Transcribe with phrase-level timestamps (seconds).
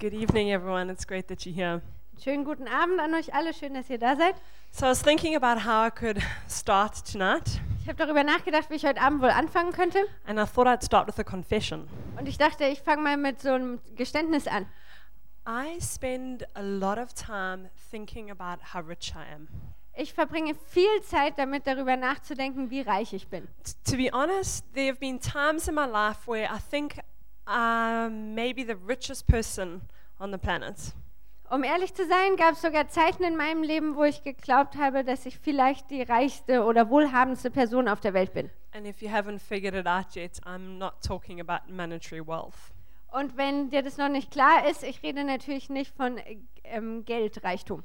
[0.00, 0.88] Good evening, everyone.
[0.90, 1.82] It's great that you're here.
[2.22, 4.34] Schönen guten Abend an euch alle, schön, dass ihr da seid.
[4.72, 8.74] So, I was thinking about how I could start tonight, Ich habe darüber nachgedacht, wie
[8.76, 9.98] ich heute Abend wohl anfangen könnte.
[10.26, 11.86] and I thought I'd start with a confession.
[12.18, 14.66] Und ich dachte, ich fange mal mit so einem Geständnis an.
[15.46, 19.48] I spend a lot of time thinking about how rich I am.
[19.94, 23.48] Ich verbringe viel Zeit damit, darüber nachzudenken, wie reich ich bin.
[23.84, 27.00] To be honest, there have been times in my life where I think
[27.50, 29.82] I'm maybe the richest person
[30.20, 30.94] on the planet.
[31.50, 35.02] Um ehrlich zu sein, gab es sogar Zeiten in meinem Leben, wo ich geglaubt habe,
[35.02, 38.50] dass ich vielleicht die reichste oder wohlhabendste Person auf der Welt bin.
[38.72, 42.72] And if you haven't figured it out yet, I'm not talking about monetary wealth.
[43.10, 47.04] Und wenn dir das noch nicht klar ist, ich rede natürlich nicht von äh, ähm,
[47.04, 47.82] Geldreichtum.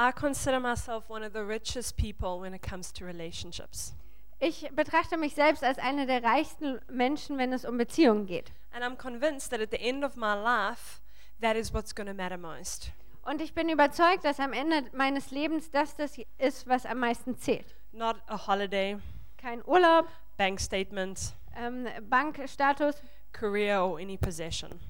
[0.00, 3.94] I consider myself one of the richest people when it comes to relationships.
[4.38, 8.50] Ich betrachte mich selbst als eine der reichsten Menschen, wenn es um Beziehungen geht.
[8.72, 11.00] And I'm convinced that at the end of my life,
[11.40, 12.92] that is what's going to matter most.
[13.22, 17.36] Und ich bin überzeugt, dass am Ende meines Lebens das das ist, was am meisten
[17.36, 17.74] zählt.
[17.92, 18.98] Not a holiday,
[19.36, 24.80] Kein Urlaub, bank statement, ähm, Bankstatus, career, or any possession.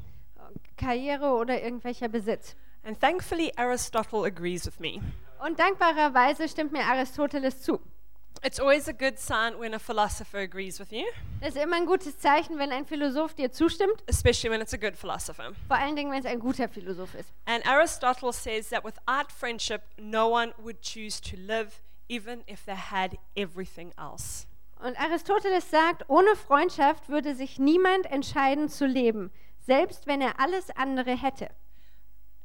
[0.76, 2.54] Karriere oder irgendwelcher Besitz.
[2.84, 5.02] And thankfully, Aristotle agrees with me.
[5.44, 7.80] Und dankbarerweise stimmt mir Aristoteles zu.
[8.42, 11.04] It's always a good sign when a philosopher agrees with you,
[11.40, 14.76] Das ist immer ein gutes Zeichen, wenn ein Philosoph dir zustimmt, especially when it's a
[14.76, 15.52] good philosopher.
[15.66, 17.32] vor allen Dingen, wenn es ein guter Philosoph ist.
[17.46, 22.76] And Aristotle says that without friendship, no one would choose to live, even if they
[22.76, 24.46] had everything else.
[24.80, 29.32] Und Aristoteles sagt, ohne Freundschaft würde sich niemand entscheiden zu leben,
[29.66, 31.50] selbst wenn er alles andere hätte.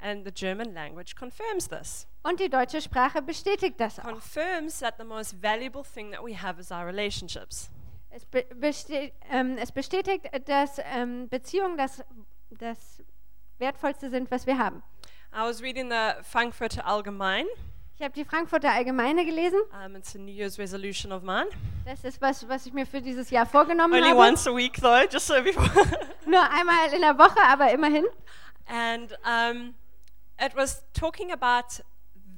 [0.05, 2.07] And the German language confirms this.
[2.23, 4.03] Und die deutsche Sprache bestätigt das auch.
[4.03, 7.69] Confirms that the most valuable thing that we have is our relationships.
[8.09, 12.03] Es, be beste ähm, es bestätigt, dass ähm, Beziehungen das,
[12.51, 13.01] das
[13.59, 14.83] Wertvollste sind, was wir haben.
[15.33, 17.45] I was reading the Frankfurter Allgemein.
[17.95, 19.59] Ich habe die Frankfurter Allgemeine gelesen.
[19.85, 21.47] Um, it's a New Year's resolution of mine.
[21.85, 24.19] Das ist was, was ich mir für dieses Jahr vorgenommen Only habe.
[24.19, 25.69] once a week, though, just so before.
[26.25, 28.03] Nur einmal in der Woche, aber immerhin.
[28.67, 29.73] and um,
[30.39, 31.83] it was talking about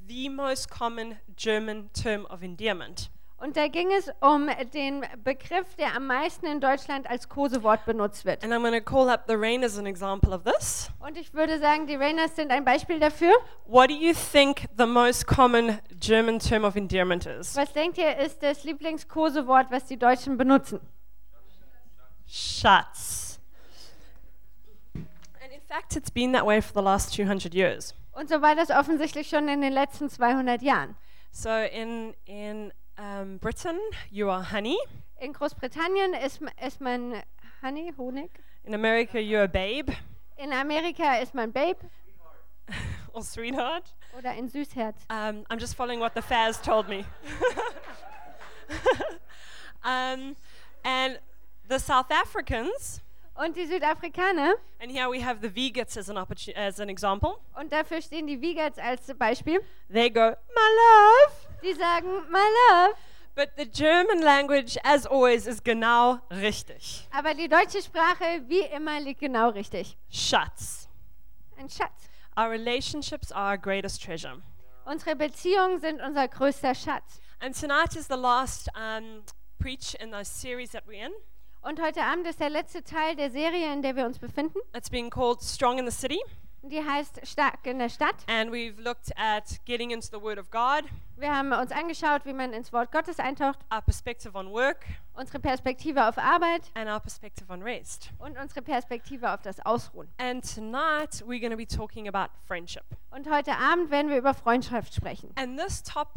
[0.07, 3.09] the most common German term of endearment.
[3.37, 8.23] Und da ging es um den Begriff, der am meisten in Deutschland als Kosewort benutzt
[8.23, 8.43] wird.
[8.43, 10.89] And I'm going to call up the rain as an example of this.
[10.99, 13.33] Und ich würde sagen, die Rainers sind ein Beispiel dafür.
[13.65, 17.55] What do you think the most common German term of endearment is?
[17.57, 20.79] Was denkt ihr, ist das Lieblingskosewort, was die Deutschen benutzen?
[22.25, 23.24] Schatz.
[25.75, 27.93] Fact, it's been that way for the last 200 years.
[28.13, 30.95] Und so war das offensichtlich schon in den letzten 200 Jahren.
[31.31, 33.77] So in, in um, Britain,
[34.09, 34.77] you are honey.
[35.19, 37.21] In Großbritannien ist, ist man
[37.61, 38.29] Honey, Honig.
[38.63, 39.91] In America, you're a babe
[40.37, 41.79] In Amerika ist man Babe
[43.13, 43.93] or sweetheart.
[44.17, 44.95] oder ein Süßherz.
[45.09, 47.03] Um, I'm just following what the Faz told me.
[49.83, 50.37] um,
[50.85, 51.19] and
[51.67, 53.01] the South Africans,
[53.35, 56.17] Und die Südafrikaner, and here we have the Vegans as an,
[56.55, 61.45] as an example, und dafür stehen die Wiegers als Beispiel, they go, my love.
[61.61, 62.95] die sagen My Love.
[63.35, 67.05] But the German language, as always, is genau richtig.
[67.11, 69.97] Aber die deutsche Sprache, wie immer, liegt genau richtig.
[70.09, 70.87] Schatz.
[71.57, 72.07] Ein Schatz.
[72.37, 74.41] Our relationships are our greatest treasure.
[74.85, 77.19] Unsere Beziehungen sind unser größter Schatz.
[77.41, 79.23] And tonight is the last um,
[79.59, 81.11] preach in the series that we're in.
[81.67, 84.59] Und heute Abend ist der letzte Teil der Serie, in der wir uns befinden.
[84.75, 86.19] It's been called Strong in the City.
[86.61, 88.13] Die heißt Stark in der Stadt.
[88.27, 90.83] And we've looked at getting into the Word of God,
[91.17, 95.39] Wir haben uns angeschaut, wie man ins Wort Gottes eintaucht, our perspective on work, unsere
[95.39, 98.11] Perspektive auf Arbeit and our perspective on rest.
[98.19, 100.07] und unsere Perspektive auf das Ausruhen.
[100.19, 102.85] And tonight we're going to be talking about friendship.
[103.09, 105.31] Und heute Abend werden wir über Freundschaft sprechen.
[105.35, 106.13] And this top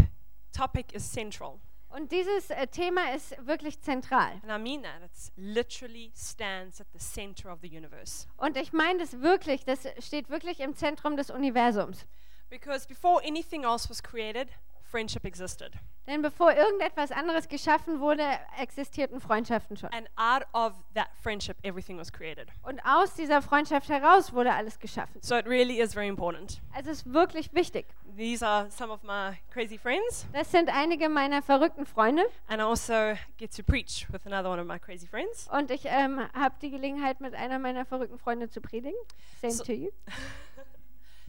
[0.53, 1.58] topic is central.
[1.91, 4.41] Und dieses äh, Thema ist wirklich zentral.
[4.47, 5.03] And I mean that.
[5.03, 8.26] It literally stands at the center of the universe.
[8.37, 12.06] Und ich meine das wirklich, das steht wirklich im Zentrum des Universums.
[12.50, 14.49] Because before anything else was created,
[14.90, 15.73] friendship existed.
[16.06, 18.25] Denn bevor irgendetwas anderes geschaffen wurde,
[18.58, 19.90] existierten Freundschaften schon.
[19.93, 22.49] And out of that friendship, everything was created.
[22.62, 25.20] Und aus dieser Freundschaft heraus wurde alles geschaffen.
[25.23, 26.62] So it really is very important.
[26.75, 27.87] Also es ist wirklich wichtig.
[28.17, 30.26] These are some of my crazy friends.
[30.32, 32.23] Das sind einige meiner verrückten Freunde.
[32.49, 35.46] And I also get to preach with another one of my crazy friends.
[35.52, 38.96] Und ich ähm, habe die Gelegenheit, mit einer meiner verrückten Freunde zu predigen.
[39.43, 39.90] Same So- to you.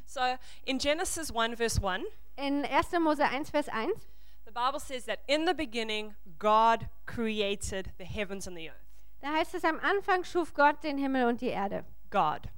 [0.09, 2.03] So in Genesis 1, verse 1,
[2.35, 3.03] In 1.
[3.03, 3.91] Mose 1, Vers 1
[4.45, 8.88] the Bible says that in the beginning, God created the heavens and the earth.
[9.21, 11.83] Da heißt es, am Anfang schuf Gott den Himmel und die Erde.
[12.09, 12.50] God.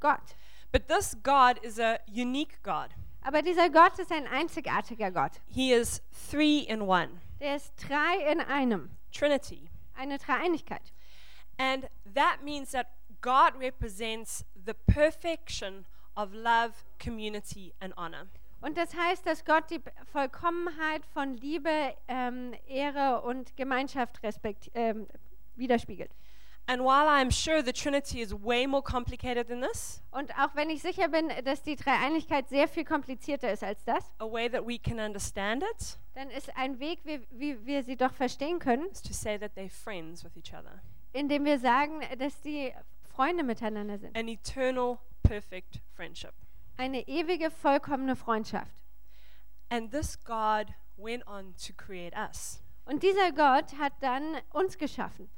[0.00, 0.34] Gott.
[0.72, 2.94] But this God is a unique God.
[3.22, 5.32] Aber dieser Gott ist ein einzigartiger Gott.
[5.46, 6.00] He is
[6.30, 9.68] three in one, Der ist drei in einem, Trinity.
[9.94, 10.94] eine Dreieinigkeit.
[11.58, 12.86] And that means that
[13.20, 15.84] God represents the perfection
[16.16, 18.26] of love, community, and honor.
[18.60, 19.80] Und das heißt, dass Gott die
[20.10, 25.06] Vollkommenheit von Liebe, ähm, Ehre und Gemeinschaft respekt, ähm,
[25.56, 26.10] widerspiegelt.
[26.68, 30.68] And while I'm sure the Trinity is way more complicated than this, Und auch wenn
[30.68, 34.66] ich sicher bin, dass die Dreieinigkeit sehr viel komplizierter ist als das, a way that
[34.66, 38.86] we can understand it dann ist ein Weg, wie, wie wir sie doch verstehen können,
[38.90, 40.80] is to say that they're friends with each other.
[41.12, 42.72] indem wir sagen, dass die
[43.14, 44.16] Freunde miteinander sind.
[44.16, 44.98] An eternal,
[45.28, 46.34] perfect friendship.
[46.76, 48.84] Eine ewige, vollkommene Freundschaft.
[49.68, 52.62] And this God went on to create us.
[52.84, 55.28] Und dieser Gott hat dann uns geschaffen.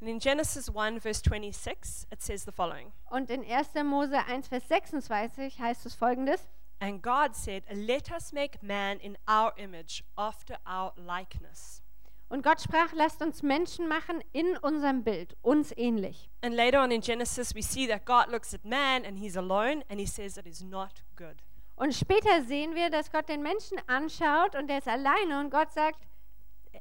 [0.00, 3.74] And in Genesis 1, verse 26, it says the following Und in 1.
[3.84, 6.48] Mose 1, Vers 26 heißt es folgendes.
[6.80, 11.82] And God said, Let us make man in our image, after our likeness.
[12.28, 16.28] Und Gott sprach, lasst uns Menschen machen in unserem Bild, uns ähnlich.
[16.42, 19.84] And later on in Genesis, we see that God looks at man and he's alone
[19.88, 21.36] and he says it is not good.
[21.76, 25.72] Und später sehen wir, dass Gott den Menschen anschaut und er ist alleine und Gott
[25.72, 26.08] sagt,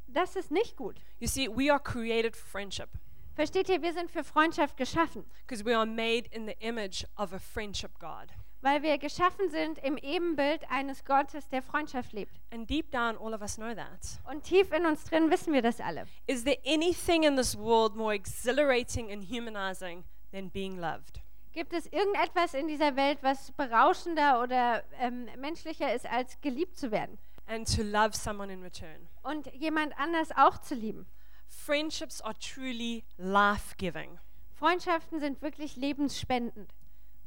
[0.07, 0.99] das ist nicht gut.
[1.19, 2.89] You see, we are created for friendship
[3.35, 7.33] Versteht ihr, wir sind für Freundschaft geschaffen, because we are made in the image of
[7.33, 8.31] a friendship God.
[8.65, 12.33] Weil wir geschaffen sind im Ebenbild eines Gottes, der Freundschaft lebt.
[12.51, 14.19] And deep down, all of us know that.
[14.27, 16.07] Und tief in uns drin wissen wir das alle.
[16.25, 21.21] Is there anything in this world more exhilarating and humanizing than being loved?
[21.53, 26.91] Gibt es irgendetwas in dieser Welt, was berauschender oder ähm, menschlicher ist, als geliebt zu
[26.91, 29.07] werden And to love someone in return.
[29.21, 31.05] und jemand anders auch zu lieben?
[31.47, 34.17] Friendships are truly life giving.
[34.55, 36.73] Freundschaften sind wirklich lebensspendend.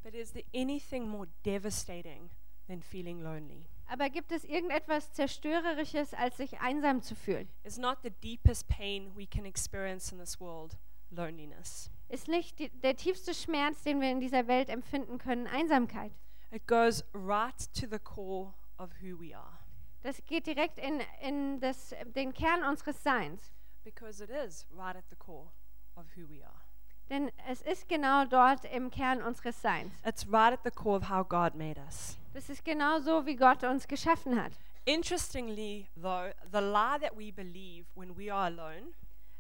[0.03, 2.31] But is there anything more devastating
[2.67, 3.67] than feeling lonely?
[3.87, 7.49] Aber gibt es irgendetwas Zerstörerisches, als sich einsam zu fühlen?
[7.65, 10.77] Is not the deepest pain we can experience in this world
[11.11, 11.91] loneliness?
[12.09, 16.13] Ist nicht die, der tiefste Schmerz, den wir in dieser Welt empfinden können, Einsamkeit?
[16.51, 19.59] It goes right to the core of who we are
[20.03, 23.53] Das geht direkt in, in das, den Kern unseres Seins.
[23.85, 25.51] because it is right at the core
[25.97, 26.63] of who we are.
[27.11, 29.93] Denn es ist genau dort im Kern unseres Seins.
[30.05, 32.19] It's right at the core of how God made us.
[32.35, 34.53] Das ist genau so, wie Gott uns geschaffen hat.
[34.85, 38.95] Interestingly, though, the lie that we believe when we are alone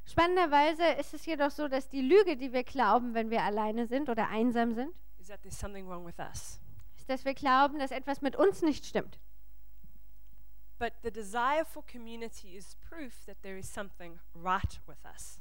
[0.08, 4.08] Spannenderweise ist es jedoch so, dass die Lüge, die wir glauben, wenn wir alleine sind
[4.08, 6.58] oder einsam sind, is that there's something wrong with us.
[6.96, 9.18] ist, dass wir glauben, dass etwas mit uns nicht stimmt.
[10.78, 15.40] But the desire for community is proof that there is something right with us.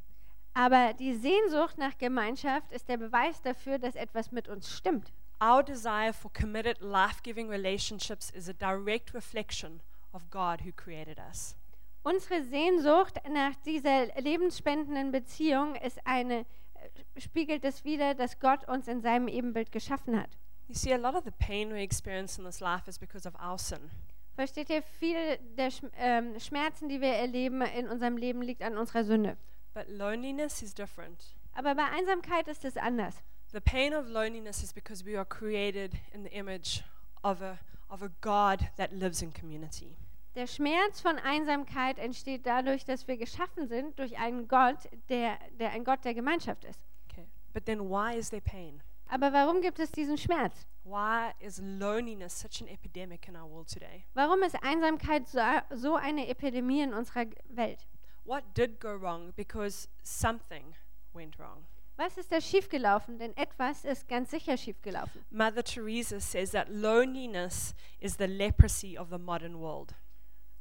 [0.57, 5.13] Aber die Sehnsucht nach Gemeinschaft ist der Beweis dafür, dass etwas mit uns stimmt.
[5.39, 9.81] Our desire for committed, life giving relationships is a direct reflection
[10.13, 11.55] of God who created us.
[12.01, 18.87] Unsere Sehnsucht nach dieser lebensspendenden Beziehung ist eine, äh, spiegelt es wider, dass Gott uns
[18.87, 20.39] in seinem Ebenbild geschaffen hat.
[20.67, 23.35] You see, a lot of the pain we experience in this life is because of
[23.35, 23.91] our sin.
[24.33, 25.69] Versteht ihr, viel der
[25.99, 29.37] ähm, Schmerzen, die wir erleben in unserem Leben, liegt an unserer Sünde.
[29.77, 31.35] But loneliness is different.
[31.53, 33.13] Aber bei Einsamkeit ist es anders.
[33.51, 36.81] The pain of loneliness is because we are created in the image
[37.23, 39.95] of a, of a God that lives in community.
[40.33, 45.69] Der Schmerz von Einsamkeit entsteht dadurch, dass wir geschaffen sind durch einen Gott, der, der
[45.73, 46.79] ein Gott der Gemeinschaft ist.
[47.11, 47.27] Okay.
[47.53, 48.81] But then why is there pain?
[49.09, 50.65] Aber warum gibt es diesen Schmerz?
[50.85, 54.05] Why is loneliness such an epidemic in our world today?
[54.15, 57.85] Warum ist Einsamkeit so, so eine Epidemie in unserer Welt?
[58.27, 59.31] What did go wrong?
[59.37, 60.75] Because something
[61.13, 61.63] went wrong.
[61.95, 63.17] Was ist da schiefgelaufen?
[63.17, 65.23] Denn etwas ist ganz sicher schiefgelaufen.
[65.31, 69.95] Mother Teresa says that loneliness is the leprosy of the modern world.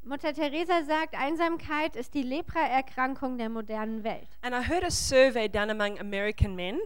[0.05, 4.29] Mutter Teresa sagt, Einsamkeit ist die Lepra-Erkrankung der modernen Welt.
[4.43, 6.79] And I heard a survey done among American men,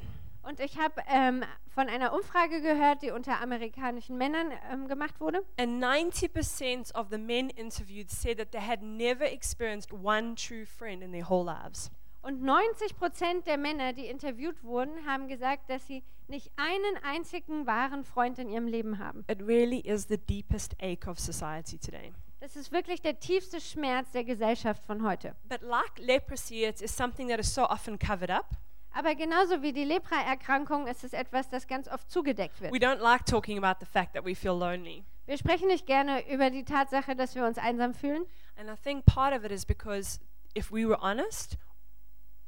[0.43, 5.43] Und ich habe ähm, von einer Umfrage gehört, die unter amerikanischen Männern ähm, gemacht wurde.
[5.59, 11.03] and 90% of the men interviewed said that they had never experienced one true friend
[11.03, 11.91] in their whole lives.
[12.23, 17.67] Und 90 Prozent der Männer, die interviewt wurden, haben gesagt, dass sie nicht einen einzigen
[17.67, 19.25] wahren Freund in ihrem Leben haben.
[19.29, 22.13] It really is the deepest ache of society today.
[22.41, 25.35] Das ist wirklich der tiefste Schmerz der Gesellschaft von heute.
[25.49, 28.51] But like leprosy, it is something that is so often covered up.
[28.93, 32.73] Aber genauso wie die Lepra-Erkrankung ist es etwas, das ganz oft zugedeckt wird.
[32.73, 35.05] We don't like talking about the fact that we feel lonely.
[35.27, 38.25] Wir sprechen nicht gerne über die Tatsache, dass wir uns einsam fühlen.
[38.57, 40.19] And I think part of it is because
[40.57, 41.57] if we were honest,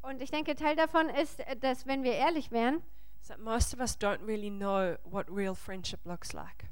[0.03, 2.83] Und ich denke, Teil davon ist, dass wenn wir ehrlich wären,
[3.29, 6.65] that most of us don't really know what real friendship looks like.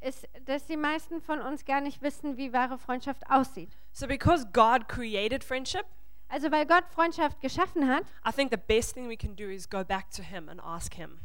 [0.00, 3.76] ist, dass die meisten von uns gar nicht wissen, wie wahre Freundschaft aussieht.
[3.92, 5.84] So, because God created friendship,
[6.28, 9.68] Also weil Gott Freundschaft geschaffen hat, I think the best thing we can do is
[9.68, 11.18] go back to Him and ask Him.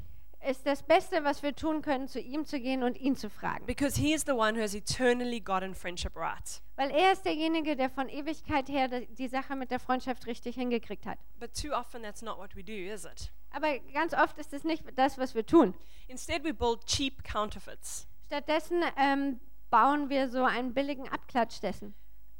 [0.50, 3.66] ist das Beste, was wir tun können, zu ihm zu gehen und ihn zu fragen.
[3.66, 6.62] Because He is the one who has eternally gotten friendship right.
[6.76, 11.06] Weil er ist derjenige, der von Ewigkeit her die- Sache mit der Freundschaft richtig hingekriegt
[11.06, 11.18] hat.
[11.40, 13.32] But too often that's not what we do, is it?
[13.52, 15.74] Aber ganz oft ist es nicht das, was wir tun.
[16.08, 18.08] Instead, we build cheap counterfeits.
[18.28, 21.94] Stattdessen ähm, bauen wir so einen billigen Abklatsch dessen.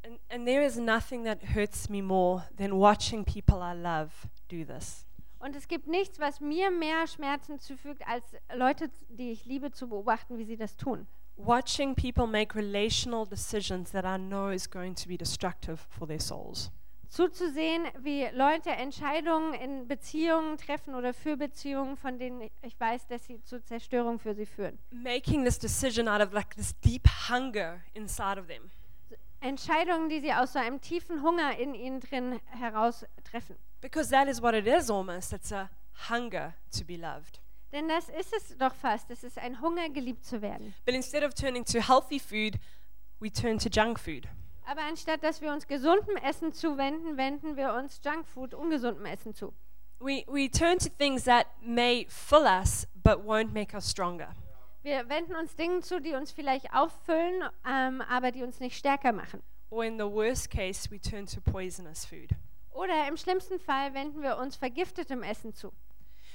[0.04, 4.10] And, and there is nothing that hurts me more than watching people I love
[4.48, 5.06] do this.
[5.38, 9.88] Und es gibt nichts, was mir mehr Schmerzen zufügt, als Leute, die ich liebe, zu
[9.88, 11.06] beobachten, wie sie das tun.
[11.36, 16.20] Watching people make relational decisions that I know is going to be destructive for their
[16.20, 16.70] souls.
[17.08, 23.24] Zuzusehen, wie Leute Entscheidungen in Beziehungen treffen oder für Beziehungen, von denen ich weiß, dass
[23.24, 24.78] sie zur Zerstörung für sie führen.
[24.90, 28.70] Making this decision out of like this deep hunger inside of them.
[29.44, 33.56] Entscheidungen, die sie aus so einem tiefen Hunger in ihnen drin heraus treffen.
[33.82, 35.32] Because that is what it is almost.
[35.34, 35.68] It's a
[36.08, 37.40] hunger to be loved.
[37.70, 39.10] Denn das ist es doch fast.
[39.10, 40.74] Es ist ein Hunger, geliebt zu werden.
[40.86, 42.58] But instead of turning to healthy food,
[43.20, 44.26] we turn to junk food.
[44.66, 49.52] Aber anstatt dass wir uns gesundem Essen zuwenden, wenden wir uns Junkfood, ungesundem Essen zu.
[50.00, 54.34] We, we turn to things that may fill us but won't make us stronger.
[54.84, 59.12] Wir wenden uns Dingen zu, die uns vielleicht auffüllen, ähm, aber die uns nicht stärker
[59.12, 59.42] machen.
[59.70, 62.28] Or in the worst case, we turn to poisonous food.
[62.70, 65.72] Oder im schlimmsten Fall wenden wir uns vergiftetem Essen zu,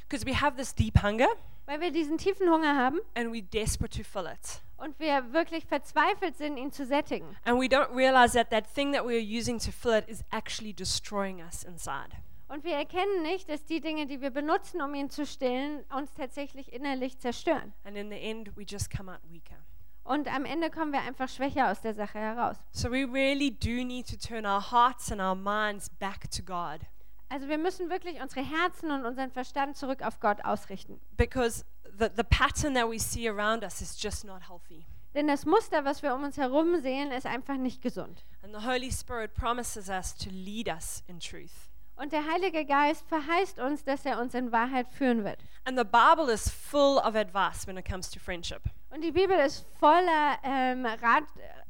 [0.07, 1.27] Because we have this deep hunger
[1.67, 4.61] weil wir diesen tiefen Hunger haben and we're desperate to fill it.
[4.77, 7.37] und wir wirklich verzweifelt sind, ihn zu sättigen.
[7.45, 10.73] And we don't realize that that thing that we're using to fill it is actually
[10.73, 12.09] destroying us inside.
[12.49, 16.11] Und wir erkennen nicht, dass die Dinge, die wir benutzen, um ihn zu stillen, uns
[16.13, 17.73] tatsächlich innerlich zerstören.
[17.83, 19.55] And in the end, we just come out weaker.
[20.03, 22.57] Und am Ende kommen wir einfach schwächer aus der Sache heraus.
[22.71, 26.81] So we really do need to turn our hearts and our minds back to God.
[27.29, 30.99] Also wir müssen wirklich unsere Herzen und unseren Verstand zurück auf Gott ausrichten.
[31.17, 31.63] Because
[31.99, 34.87] the, the pattern that we see around us is just not healthy.
[35.13, 38.25] Denn das Muster, was wir um uns herum sehen, ist einfach nicht gesund.
[38.41, 41.68] And the Holy Spirit promises us to lead us in truth.
[42.01, 45.43] Und der Heilige Geist verheißt uns, dass er uns in Wahrheit führen wird.
[45.65, 48.61] And the Bible is full of advice when it comes to friendship.
[48.89, 51.25] Und die Bibel ist voller ähm, Rat,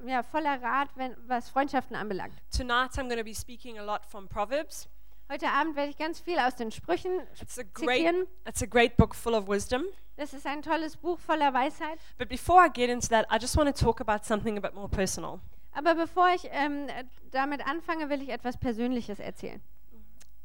[0.06, 2.36] ja, voller Rat, wenn, was Freundschaften anbelangt.
[2.56, 4.88] Tonight, I'm going to be speaking a lot from Proverbs.
[5.32, 8.28] Heute Abend werde ich ganz viel aus den Sprüchen It's a great, zitieren.
[8.48, 9.84] it's a great book full of wisdom.
[10.16, 11.98] Das ist ein tolles Buch voller Weisheit.
[12.20, 14.76] But before I get into that, I just want to talk about something a bit
[14.76, 15.40] more personal.
[15.72, 16.86] Aber bevor ich ähm,
[17.32, 19.60] damit anfange, will ich etwas Persönliches erzählen.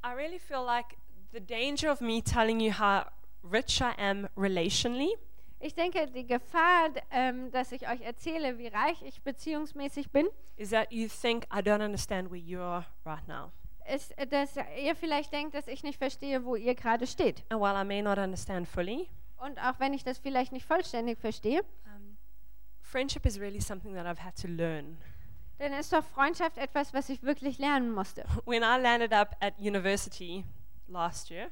[0.04, 0.96] I really feel like
[1.32, 3.06] the danger of me telling you how
[3.42, 5.14] rich I am relationally
[5.60, 10.70] Ich denke, die Gefahr, ähm, dass ich euch erzähle, wie reich ich beziehungsmäßig bin, is
[10.70, 13.50] that you think I don't understand where you are right now.
[13.90, 17.42] ist, äh, dass ihr vielleicht denkt, dass ich nicht verstehe, wo ihr gerade steht.
[17.48, 19.08] And while I may not understand fully,
[19.38, 22.18] Und auch wenn ich das vielleicht nicht vollständig verstehe, um,
[22.82, 24.98] friendship is really something that I've had to learn.
[25.58, 28.24] Dann ist doch Freundschaft etwas, was ich wirklich lernen musste.
[28.44, 30.44] When I landed up at university
[30.88, 31.50] last year,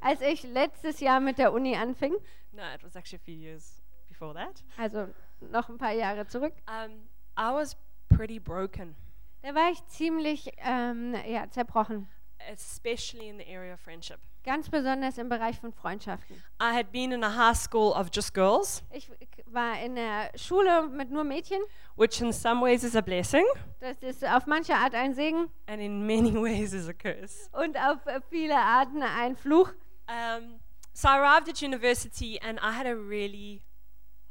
[0.00, 2.14] Als ich letztes Jahr mit der Uni anfing,
[2.52, 5.08] no, it was actually a few years before that, also
[5.40, 7.76] noch ein paar Jahre zurück, um, I was
[8.08, 8.96] pretty broken,
[9.42, 12.08] da war ich ziemlich ähm, ja, zerbrochen.
[12.50, 14.20] especially in the area of friendship.
[14.44, 16.34] Ganz besonders im Bereich von Freundschaften.
[16.62, 19.10] I had been in a high school of just girls, Ich
[19.46, 21.60] war in der Schule mit nur Mädchen.
[21.96, 23.44] which in some ways is a blessing
[23.80, 27.50] Das ist auf manche Art ein Segen and in many ways is a curse.
[27.52, 27.98] und auf
[28.30, 29.72] viele Arten ein Fluch.
[30.08, 30.58] Um,
[30.94, 33.62] so I arrived at university and I had a really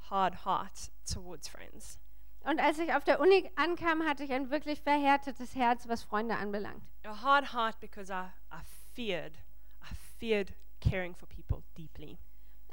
[0.10, 2.00] hard heart towards friends.
[2.42, 6.36] Und als ich auf der Uni ankam, hatte ich ein wirklich verhärtetes Herz, was Freunde
[6.38, 6.82] anbelangt.
[7.06, 8.60] A hard heart because I, I
[8.96, 9.34] feared,
[10.20, 12.18] feared caring for people deeply.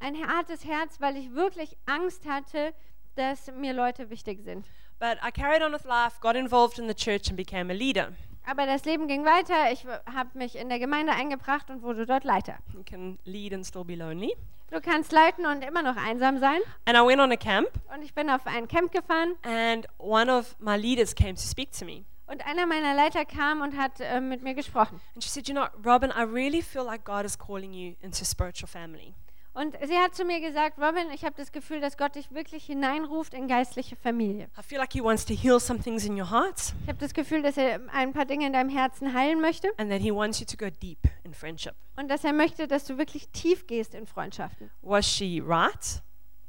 [0.01, 2.75] Ein hartes Herz, weil ich wirklich Angst hatte,
[3.15, 4.67] dass mir Leute wichtig sind.
[4.99, 8.13] But I carried on with life, got involved in the church, and became a leader.
[8.47, 9.73] Aber das Leben ging weiter.
[9.73, 12.59] Ich habe mich in der Gemeinde eingebracht und wurde dort Leiter.
[12.73, 14.35] You can lead and still be lonely.
[14.71, 16.61] Du kannst leiten und immer noch einsam sein.
[16.87, 20.31] And I went on a camp, Und ich bin auf ein Camp gefahren and one
[20.33, 22.05] of my leaders came to speak to me.
[22.27, 25.01] Und einer meiner Leiter kam und hat äh, mit mir gesprochen.
[25.15, 28.25] And she said, You know, Robin, I really feel like God is calling you into
[28.25, 29.15] spiritual family.
[29.55, 32.67] Und sie hat zu mir gesagt, Robin, ich habe das Gefühl, dass Gott dich wirklich
[32.67, 34.51] hineinruft in geistliche Familie.
[34.59, 37.15] I feel like He wants to heal some things in your heart Ich habe das
[37.15, 40.41] Gefühl, dass er ein paar Dinge in deinem Herzen heilen möchte and that He wants
[40.41, 41.75] you to go deep in friendship.
[41.97, 44.71] und dass er möchte, dass du wirklich tief gehst in Freundschaften.
[44.83, 46.03] Was she right?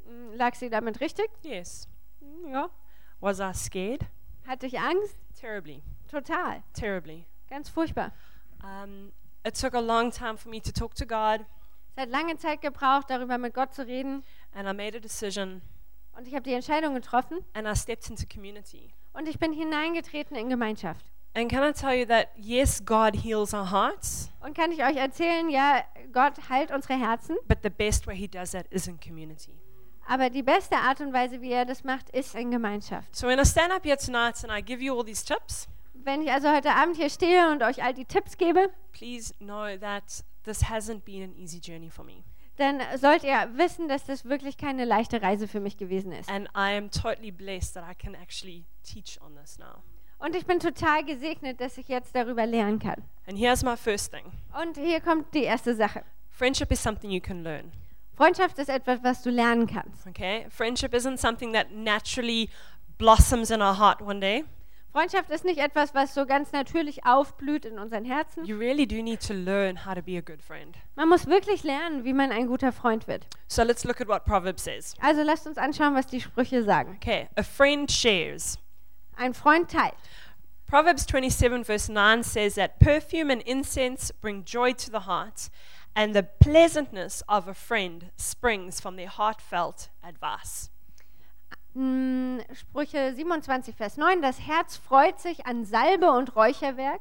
[0.04, 1.30] Hm, Lag sie damit richtig?
[1.42, 1.88] Yes.
[2.46, 2.68] Ja.
[3.20, 4.02] Was I scared?
[4.48, 5.14] Hatte ich Angst?
[5.38, 5.82] Terribly.
[6.10, 6.62] Total.
[6.72, 7.26] Terribly.
[7.50, 8.12] Ganz furchtbar.
[8.64, 9.12] Um,
[9.44, 11.44] it took a long time for me to talk to God,
[11.94, 14.24] Es hat lange Zeit gebraucht, darüber mit Gott zu reden.
[14.54, 15.60] and I made a decision
[16.16, 18.92] Und ich habe die Entscheidung getroffen and I stepped into community.
[19.12, 21.04] und ich bin hineingetreten in Gemeinschaft.
[21.34, 24.96] And can I tell you that, yes, God heals our hearts, Und kann ich euch
[24.96, 28.98] erzählen, ja, Gott heilt unsere Herzen, but the best way He does that is in
[28.98, 29.52] community.
[30.08, 33.14] Aber die beste Art und Weise, wie er das macht, ist in Gemeinschaft.
[33.14, 36.22] So when I stand up here tonight and I give you all these tips, Wenn
[36.22, 40.24] ich also heute Abend hier stehe und euch all die Tipps gebe, please know that
[40.44, 42.22] this hasn't been an easy journey for me.
[42.56, 46.28] dann sollt ihr wissen, dass das wirklich keine leichte Reise für mich gewesen ist.
[46.30, 49.82] And I am totally blessed that I can actually teach on this now.
[50.18, 53.04] Und ich bin total gesegnet, dass ich jetzt darüber lernen kann.
[53.28, 54.24] And here's my first thing
[54.60, 56.02] Und hier kommt die erste Sache.
[56.30, 57.70] friendship is something you can learn.
[58.18, 60.04] Freundschaft ist etwas, was du lernen kannst.
[60.08, 60.44] Okay?
[60.50, 62.50] Friendship isn't something that naturally
[62.98, 64.44] blossoms in our heart one day.
[64.90, 68.44] Freundschaft ist nicht etwas, was so ganz natürlich aufblüht in unseren Herzen.
[68.44, 70.76] You really do need to learn how to be a good friend.
[70.96, 73.24] Man muss wirklich lernen, wie man ein guter Freund wird.
[73.46, 74.94] So let's look at what Proverbs says.
[75.00, 76.98] Also lasst uns anschauen, was die Sprüche sagen.
[77.00, 78.58] Okay, a friend shares.
[79.14, 79.94] Ein Freund teilt.
[80.66, 85.50] Proverbs 27, verse 9 says that perfume and incense bring joy to the heart,
[85.98, 90.70] and the pleasantness of a friend springs from their heartfelt advice.
[91.74, 94.22] Hm, Sprüche 27, Vers 9.
[94.22, 97.00] Das Herz freut sich an Salbe und Räucherwerk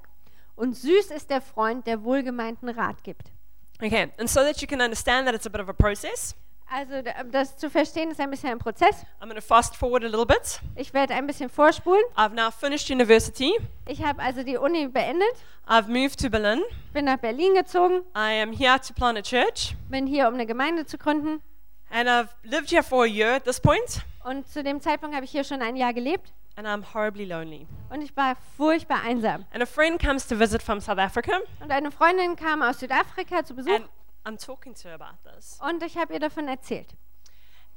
[0.56, 3.32] und süß ist der Freund, der wohlgemeinten Rat gibt.
[3.80, 6.34] Okay, and so that you can understand that it's a bit of a process,
[6.70, 9.06] Also da- das zu verstehen ist ein bisschen ein Prozess.
[9.22, 10.60] I'm going to fast forward a little bit.
[10.76, 12.02] Ich werde ein bisschen vorspulen.
[12.16, 13.54] I've now finished university.
[13.88, 15.34] Ich habe also die Uni beendet,
[15.68, 16.62] I've moved to Berlin.
[16.94, 20.46] bin nach Berlin gezogen, I am here to plant a church, bin hier, um eine
[20.46, 21.42] Gemeinde zu gründen.
[21.90, 25.24] and I've lived here for a year at this point, Und zu dem Zeitpunkt habe
[25.24, 27.66] ich hier schon ein Jahr gelebt and I'm horribly lonely.
[27.90, 29.46] und ich war furchtbar einsam.
[29.53, 33.46] And a friend comes to visit from South Africa, Und eine Freundin kam aus Südafrika
[33.46, 33.86] zu Besuch and
[34.27, 35.57] I'm talking to her about this.
[35.61, 36.96] und ich habe ihr davon erzählt.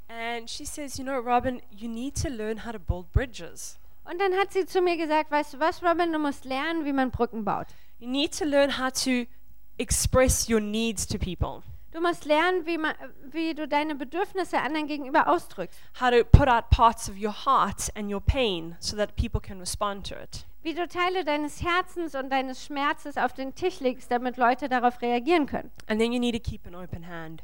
[0.09, 3.79] And she says, You know, Robin, you need to learn how to build bridges.
[4.05, 6.93] Und dann hat sie zu mir gesagt, weißt du was, Robin, du musst lernen, wie
[6.93, 7.69] man Brücken baut.
[8.01, 9.27] You need to learn how to
[9.79, 12.95] express your needs to people, Du musst lernen, wie, man,
[13.31, 15.79] wie du deine Bedürfnisse anderen gegenüber ausdrückst.
[16.01, 19.59] how to put out parts of your heart and your pain so that people can
[19.61, 20.45] respond to it.
[20.63, 25.01] Wie du Teile deines Herzens und deines Schmerzes auf den Tisch legst, damit Leute darauf
[25.01, 25.71] reagieren können.
[25.87, 27.43] And then you need to keep an open hand.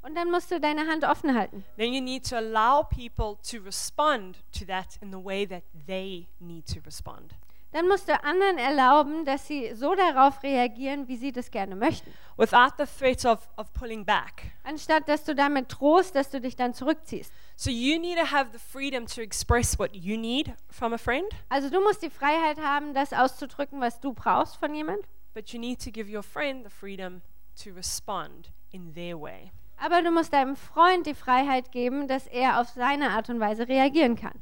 [0.00, 1.64] Und dann musst du deine Hand offen halten.
[1.76, 6.26] Then you need to allow people to respond to that in the way that they
[6.40, 7.34] need to respond.
[7.74, 12.08] Dann musst du anderen erlauben, dass sie so darauf reagieren, wie sie das gerne möchten.
[12.36, 14.52] Without the threat of, of pulling back.
[14.62, 17.32] Anstatt dass du damit drohst, dass du dich dann zurückziehst.
[17.56, 21.26] So you need to have the freedom to express what you need from a friend,
[21.48, 25.00] Also du musst die Freiheit haben, das auszudrücken, was du brauchst von jemand.
[25.34, 27.22] but you need to give your friend the freedom
[27.60, 29.50] to respond in their way.
[29.78, 33.66] Aber du musst deinem Freund die Freiheit geben, dass er auf seine Art und Weise
[33.66, 34.40] reagieren kann.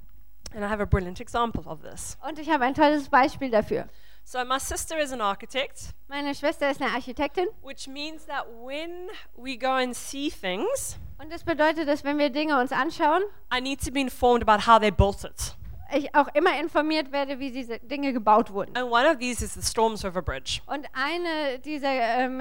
[0.55, 2.17] And I have a brilliant example of this.
[2.27, 3.89] Und ich habe ein tolles Beispiel dafür.
[4.25, 9.09] So my sister is an architect, Meine Schwester ist eine Architektin which means that when
[9.37, 13.61] we go and see things, und das bedeutet, dass wenn wir Dinge uns anschauen, I
[13.61, 15.57] need to be informed about how they built it.
[15.95, 18.77] ich auch immer informiert werde, wie diese Dinge gebaut wurden.
[18.77, 20.61] And one of these is the Storms River Bridge.
[20.67, 22.41] Und eine dieser ähm,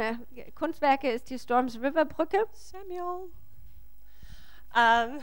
[0.56, 2.46] Kunstwerke ist die Storms River Brücke.
[2.54, 3.30] Samuel.
[4.74, 5.20] Um,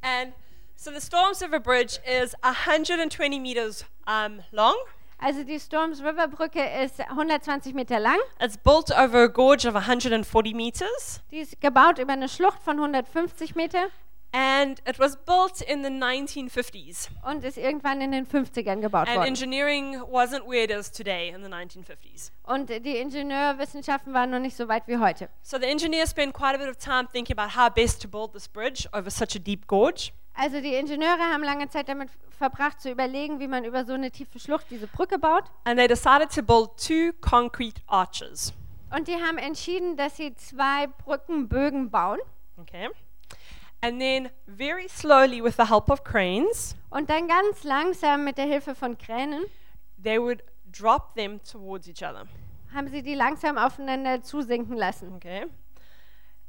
[0.00, 0.32] and
[0.76, 4.76] so the Storms River Bridge is 120 meters um, long.
[5.18, 8.18] Also die Storms River Brücke ist 120 Meter lang.
[8.38, 11.22] It's built over a gorge of 140 meters.
[11.30, 13.88] Die ist gebaut über eine Schlucht von 150 Meter
[14.32, 17.08] And it was built in the 1950s.
[17.22, 19.28] und ist irgendwann in den 50ern gebaut And worden.
[19.28, 22.30] engineering wasn't where it is today in the 1950s.
[22.42, 25.30] Und die Ingenieurwissenschaften waren noch nicht so weit wie heute.
[25.40, 28.34] So the engineers spent quite a bit of time thinking about how best to build
[28.34, 30.12] this bridge over such a deep gorge.
[30.36, 34.10] Also die Ingenieure haben lange Zeit damit verbracht zu überlegen, wie man über so eine
[34.10, 35.44] tiefe Schlucht diese Brücke baut.
[35.64, 38.52] And they decided to build two concrete arches.
[38.94, 42.18] Und die haben entschieden, dass sie zwei Brückenbögen bauen
[42.58, 42.88] Okay.
[43.82, 48.46] And then very slowly with the help of cranes, und dann ganz langsam mit der
[48.46, 49.44] Hilfe von Kränen
[50.02, 52.26] they would drop them towards each other.
[52.72, 55.14] haben sie die langsam aufeinander zusinken lassen.
[55.16, 55.46] Okay.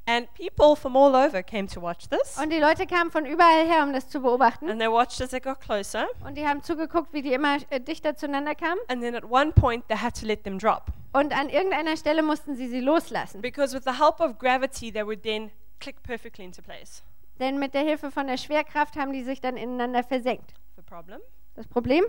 [0.09, 2.37] And people from all over came to watch this.
[2.41, 4.69] Und die Leute kamen von überall her, um das zu beobachten.
[4.69, 6.07] And they watched as they got closer.
[6.25, 8.79] Und die haben zugeguckt, wie die immer äh, dichter zueinander kamen.
[8.87, 10.93] And then at one point, they had to let them drop.
[11.11, 13.41] Und an irgendeiner Stelle mussten sie sie loslassen.
[13.41, 17.03] Because with the help of gravity, they would then click perfectly into place.
[17.39, 20.53] Denn mit der Hilfe von der Schwerkraft haben die sich dann ineinander versenkt.
[20.77, 21.19] The problem?
[21.55, 22.05] Das Problem?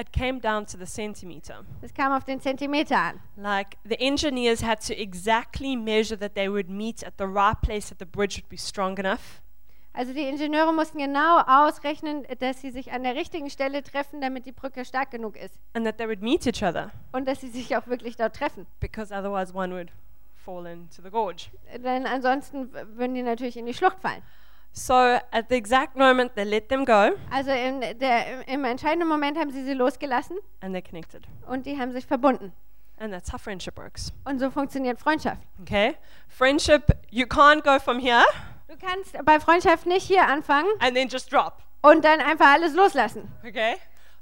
[0.00, 1.64] It came down to the centimeter.
[1.82, 3.20] Es kam auf den Zentimeter an.
[3.36, 7.88] Like the engineers had to exactly measure that they would meet at the right place
[7.90, 9.42] that the bridge would be strong enough.
[9.92, 14.46] Also die Ingenieure mussten genau ausrechnen, dass sie sich an der richtigen Stelle treffen, damit
[14.46, 15.58] die Brücke stark genug ist.
[15.74, 18.66] And that they would meet each other Und dass sie sich auch wirklich dort treffen.
[18.78, 19.90] because otherwise one would
[20.36, 21.50] fall into the gorge.
[21.76, 24.22] Denn ansonsten würden die natürlich in die Schlucht fallen.
[24.72, 29.36] So at the exact moment they let them go Also in der, im entscheidenden Moment
[29.38, 31.24] haben sie sie losgelassen and they connected.
[31.46, 32.52] und die haben sich verbunden.
[32.98, 34.12] And that's how friendship works.
[34.24, 35.42] Und so funktioniert Freundschaft.
[35.62, 35.96] Okay?
[36.28, 38.24] Friendship, you can't go from here
[38.68, 41.62] Du kannst bei Freundschaft nicht hier anfangen and then just drop.
[41.82, 43.28] und dann einfach alles loslassen.
[43.44, 43.76] Okay?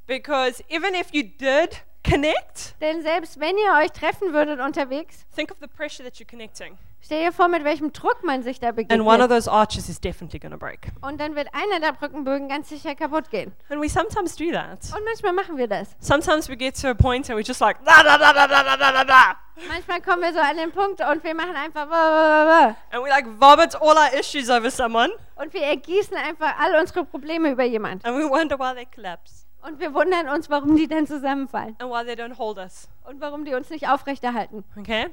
[0.06, 5.50] Because even if you did connect, Denn selbst wenn ihr euch treffen würdet unterwegs, think
[5.50, 6.78] of the pressure that you're connecting.
[7.00, 9.30] Stell dir vor, mit welchem Druck man sich da And one of begegnet.
[9.30, 10.88] those arches is definitely going to break.
[11.00, 13.52] Und dann wird einer der Brückenbögen ganz sicher kaputt gehen.
[13.68, 14.78] And we sometimes do that.
[14.96, 15.96] Und manchmal machen wir das.
[16.00, 18.76] Sometimes we get to a point and we're just like, da da da da da
[18.76, 19.36] da da da.
[19.66, 22.76] Manchmal kommen wir so an den Punkt und wir machen einfach wah, wah, wah.
[22.92, 27.04] And we like vomit all our issues over someone und wir ergießen einfach all unsere
[27.04, 28.04] Probleme über jemand.
[28.04, 31.90] and we wonder why they collapse Und wir wundern uns, warum die dann zusammenfallen and
[31.90, 32.88] why they don't hold us.
[33.04, 34.62] und warum die uns nicht aufrechterhalten.
[34.78, 35.08] Okay?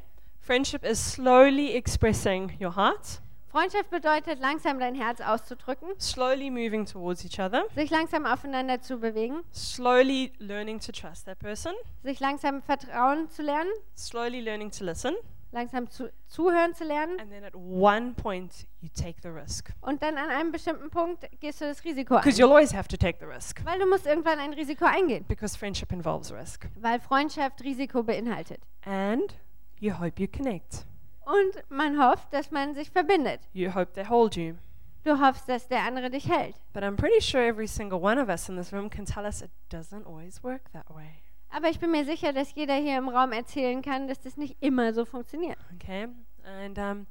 [0.46, 3.20] Friendship is slowly expressing your heart,
[3.52, 9.00] Freundschaft bedeutet, langsam dein Herz auszudrücken, slowly moving towards each other, sich langsam aufeinander zu
[9.00, 11.72] bewegen, slowly learning to trust that person,
[12.04, 15.16] sich langsam vertrauen zu lernen, slowly learning to listen,
[15.52, 19.72] langsam zu, zuhören zu lernen and then at one point you take the risk.
[19.82, 22.46] und dann an einem bestimmten Punkt gehst du das Risiko Because ein.
[22.46, 23.66] you'll always have to take the risk.
[23.66, 26.68] Weil du musst irgendwann ein Risiko eingehen, Because friendship involves risk.
[26.76, 28.60] weil Freundschaft Risiko beinhaltet.
[28.84, 29.34] And
[29.80, 30.86] you hope you connect.
[31.26, 33.42] Und man hofft, dass man sich verbindet.
[33.54, 34.56] You hope they hold you.
[35.04, 36.56] Du hoffst, dass der andere dich hält.
[36.74, 39.42] But I'm pretty sure every single one of us in this room can tell us
[39.42, 41.22] it doesn't always work that way.
[41.50, 44.58] Aber ich bin mir sicher, dass jeder hier im Raum erzählen kann, dass das nicht
[44.62, 45.58] immer so funktioniert.
[45.76, 46.08] Okay?
[46.44, 47.08] And um,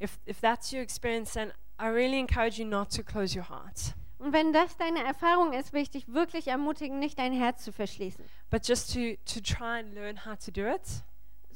[0.00, 3.94] if, if that's your experience, then I really encourage you not to close your heart,
[4.18, 7.72] Und wenn das deine Erfahrung ist, will ich dich wirklich ermutigen, nicht dein Herz zu
[7.72, 11.04] verschließen, but just to, to try and learn how to do it.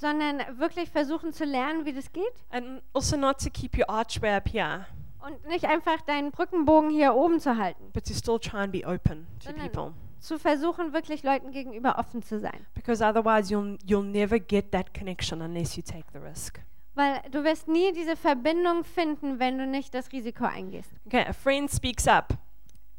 [0.03, 2.45] Sondern wirklich versuchen zu lernen, wie das geht.
[2.51, 4.85] And also not to keep your archway up here,
[5.21, 8.85] Und nicht einfach deinen Brückenbogen hier oben zu halten, but to still try and be
[8.87, 9.95] open to Sondern- people.
[10.21, 12.67] zu versuchen, wirklich Leuten gegenüber offen zu sein.
[12.75, 16.61] Because otherwise, you'll, you'll never get that connection unless you take the risk.
[16.95, 20.91] Weil du wirst nie diese Verbindung finden, wenn du nicht das Risiko eingehst.
[21.07, 22.35] Okay, a friend speaks up.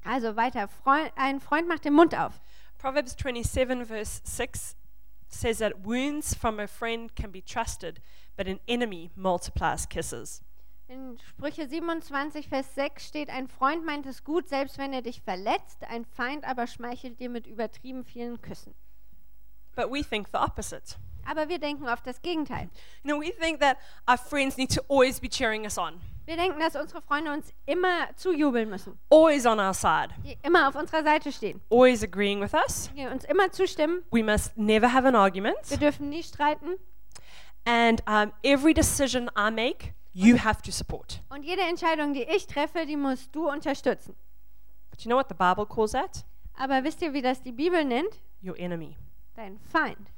[0.03, 2.41] Also weiter, Freund, ein Freund macht den Mund auf.
[2.77, 4.75] Proverbs 27, verse 6
[5.33, 8.01] says that wounds from a friend can be trusted,
[8.37, 10.41] but an enemy multiplies kisses.
[10.87, 15.21] In Sprüche 27, Vers 6 steht, ein Freund meint es gut, selbst wenn er dich
[15.21, 18.75] verletzt, ein Feind aber schmeichelt dir mit übertrieben vielen Küssen.
[19.75, 20.97] But we think the opposite.
[21.25, 22.69] Aber wir denken auf das Gegenteil.
[23.03, 26.37] You know, we think that our friends need to always be cheering us on, Wir
[26.37, 30.75] denken, dass unsere Freunde uns immer zujubeln müssen, always on our side, die immer auf
[30.75, 32.89] unserer Seite stehen, always agreeing with us.
[32.95, 34.03] die uns immer zustimmen.
[34.11, 35.81] We must never have an Wir argument.
[35.81, 36.77] dürfen nie streiten
[37.65, 41.21] And um, every decision I make, you have to support.
[41.29, 44.15] und jede Entscheidung, die ich treffe, die musst du unterstützen.
[44.91, 46.23] But you know what the Bible calls that?
[46.57, 48.19] Aber wisst ihr, wie das die Bibel nennt?
[48.43, 48.95] Your enemy.
[49.35, 50.11] Dein Feind.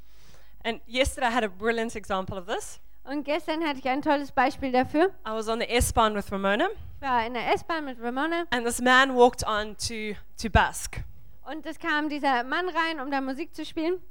[0.64, 2.80] And yesterday I had a brilliant example of this.
[3.06, 5.06] Und gestern hatte ich ein tolles Beispiel dafür.
[5.28, 8.66] I was on the S-Bahn with Ramona, Ich war in der S-Bahn mit Ramona and
[8.66, 11.04] this man walked on to, to busk.
[11.46, 14.02] und es kam dieser Mann rein, um da Musik zu spielen.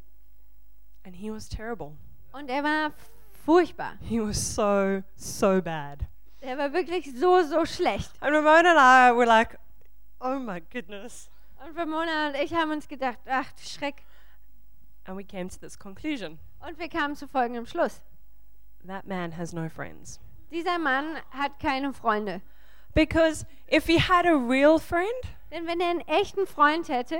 [1.04, 1.96] And he was terrible.
[2.32, 2.92] Und er war
[3.44, 3.94] furchtbar.
[4.00, 5.98] He was so, so bad.
[6.40, 8.10] Er war wirklich so, so schlecht.
[8.20, 9.58] And Ramona and I were like,
[10.20, 11.30] oh my goodness.
[11.66, 14.04] Und Ramona und ich haben uns gedacht, ach Schreck.
[15.06, 18.00] And we came to this conclusion Und wir kamen zu folgendem Schluss.
[18.86, 20.18] That man has no friends.
[20.50, 22.40] Dieser Mann hat keine Freunde.
[22.94, 25.10] Because if he had a real friend,
[25.50, 27.18] Denn wenn er einen echten Freund hätte,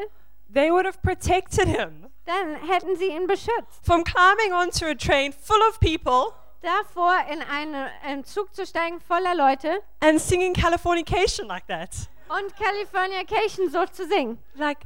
[0.53, 3.85] they would have protected him dann hätten sie ihn beschützt.
[3.85, 8.99] from climbing onto a train full of people Davor in eine, einen Zug zu steigen
[9.01, 12.09] voller Leute and singing Californication like that.
[12.29, 14.39] und Californication so zu singen.
[14.55, 14.79] Like,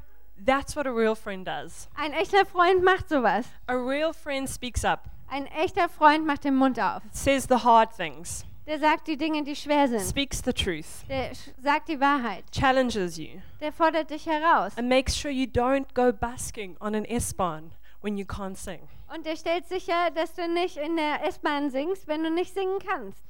[0.45, 1.89] that's what a real friend does.
[1.97, 3.47] Ein echter Freund macht sowas.
[3.69, 7.03] A real friend speaks up, Ein echter Freund macht den Mund auf.
[7.13, 10.01] says the hard things, Der sagt die Dinge, die schwer sind.
[10.01, 12.45] speaks the truth, Der sagt die Wahrheit.
[12.53, 14.77] challenges you, Der fordert dich heraus.
[14.77, 18.81] and makes sure you don't go basking on an S-Bahn when you can't sing.
[19.15, 22.79] Und der stellt sicher, dass du nicht in der S-Bahn singst, wenn du nicht singen
[22.87, 23.23] kannst.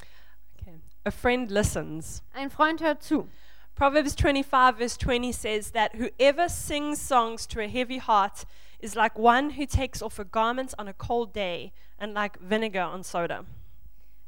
[0.61, 0.81] Okay.
[1.05, 2.23] A friend listens.
[2.35, 3.29] Ein Freund hört zu.
[3.77, 8.45] Proverbs 25, verse 20 says that whoever sings songs to a heavy heart
[8.81, 12.85] is like one who takes off a garment on a cold day and like vinegar
[12.85, 13.45] on soda.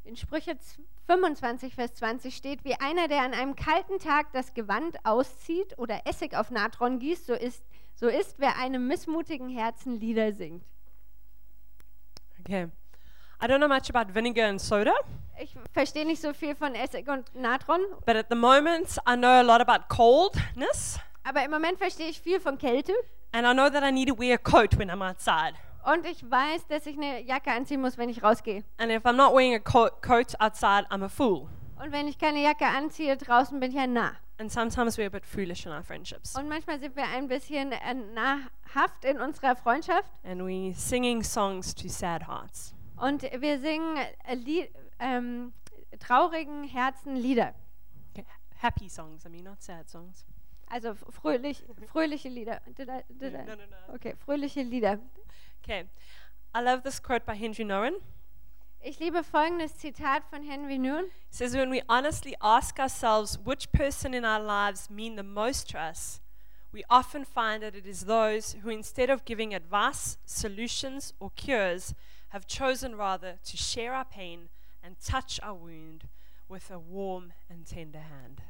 [0.03, 4.53] In Sprüche z- 25, Vers 20 steht, wie einer, der an einem kalten Tag das
[4.53, 7.63] Gewand auszieht oder Essig auf Natron gießt, so ist,
[7.95, 10.63] so ist, wer einem missmutigen Herzen Lieder singt.
[12.39, 12.67] Okay.
[13.43, 14.93] I don't know much about vinegar and soda,
[15.39, 19.27] Ich verstehe nicht so viel von Essig und Natron, but at the moment I know
[19.39, 22.93] a lot about coldness, aber im Moment verstehe ich viel von Kälte.
[23.33, 25.53] And I know that I need to wear a coat when I'm outside.
[25.83, 28.63] Und ich weiß, dass ich eine Jacke anziehen muss, wenn ich rausgehe.
[28.77, 31.47] And if I'm not wearing a co- coat outside, I'm a fool.
[31.81, 34.15] Und wenn ich keine Jacke anziehe draußen, bin ich ein Narr.
[34.37, 36.35] And sometimes we're a bit foolish in our friendships.
[36.35, 40.11] Und manchmal sind wir ein bisschen äh, nahrhaft in unserer Freundschaft.
[40.23, 42.73] And we singing songs to sad hearts.
[42.97, 45.53] Und wir singen äh, Lied, ähm,
[45.99, 47.53] traurigen Herzen Lieder.
[48.13, 48.25] Okay.
[48.59, 50.25] Happy songs, I mean, not sad songs.
[50.71, 52.61] Also fröhlich, fröhliche Lieder.
[52.77, 53.19] Did I, mm.
[53.19, 53.37] did I?
[53.45, 53.93] No, no, no.
[53.95, 54.99] Okay, fröhliche Lieder.
[55.61, 55.85] Okay.
[56.53, 57.95] I love this quote by Henry Nouwen.
[58.83, 61.05] Ich liebe folgendes Zitat von Henry Noon.
[61.05, 65.69] It says, When we honestly ask ourselves which person in our lives mean the most
[65.69, 66.19] to us,
[66.71, 71.93] we often find that it is those who, instead of giving advice, solutions, or cures,
[72.29, 74.49] have chosen rather to share our pain
[74.83, 76.07] and touch our wound
[76.49, 78.41] with a warm and tender hand.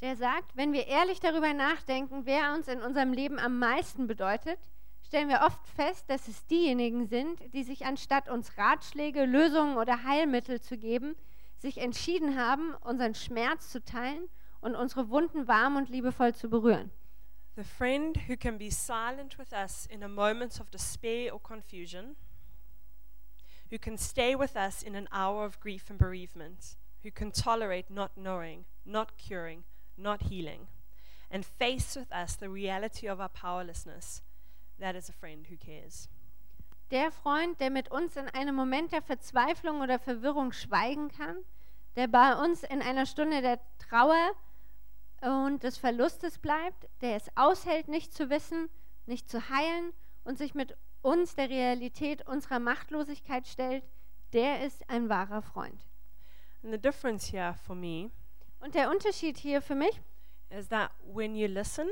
[0.00, 4.58] Der sagt, wenn wir ehrlich darüber nachdenken, wer uns in unserem Leben am meisten bedeutet,
[5.06, 10.02] stellen wir oft fest, dass es diejenigen sind, die sich anstatt uns Ratschläge, Lösungen oder
[10.02, 11.14] Heilmittel zu geben,
[11.58, 14.28] sich entschieden haben, unseren Schmerz zu teilen
[14.60, 16.90] und unsere Wunden warm und liebevoll zu berühren.
[17.56, 22.16] The friend who can be silent with us in a moment of despair or confusion,
[23.70, 27.90] who can stay with us in an hour of grief and bereavement, who can tolerate
[27.90, 29.62] not knowing, not curing,
[29.96, 30.68] not healing,
[31.30, 34.22] and face with us the reality of our powerlessness,
[34.78, 36.08] that is a friend who cares.
[36.90, 41.36] Der Freund, der mit uns in einem Moment der Verzweiflung oder Verwirrung schweigen kann,
[41.96, 44.32] der bei uns in einer Stunde der Trauer
[45.22, 48.68] und des Verlustes bleibt, der es aushält, nicht zu wissen,
[49.06, 49.92] nicht zu heilen
[50.24, 53.84] und sich mit uns der Realität unserer Machtlosigkeit stellt,
[54.32, 55.86] der ist ein wahrer Freund.
[56.62, 58.10] And the difference here for me
[58.64, 60.00] Und der Unterschied hier für mich
[60.48, 61.86] is that when you listen,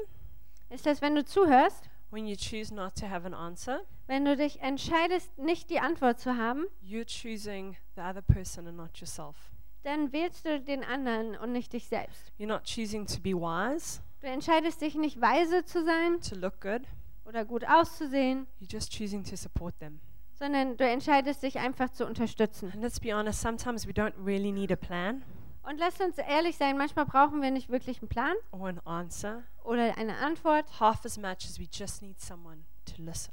[0.70, 4.34] ist, dass wenn du zuhörst, when you choose not to have an answer, wenn du
[4.38, 9.36] dich entscheidest, nicht die Antwort zu haben, you're choosing the other person and not yourself.
[9.82, 12.32] dann wählst du den anderen und nicht dich selbst.
[12.38, 16.58] You're not choosing to be wise, Du entscheidest dich nicht weise zu sein to look
[16.62, 16.82] good,
[17.26, 20.00] oder gut auszusehen, you're just choosing to support them.
[20.38, 22.72] sondern du entscheidest dich einfach zu unterstützen.
[22.72, 25.22] And let's be honest, sometimes we don't really need a plan
[25.64, 29.42] Und lasst uns ehrlich sein, manchmal brauchen wir nicht wirklich einen Plan or an answer,
[29.62, 33.32] oder eine Antwort, half as much as we just need someone to listen.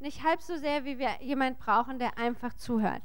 [0.00, 3.02] nicht halb so sehr, wie wir jemand brauchen, der einfach zuhört.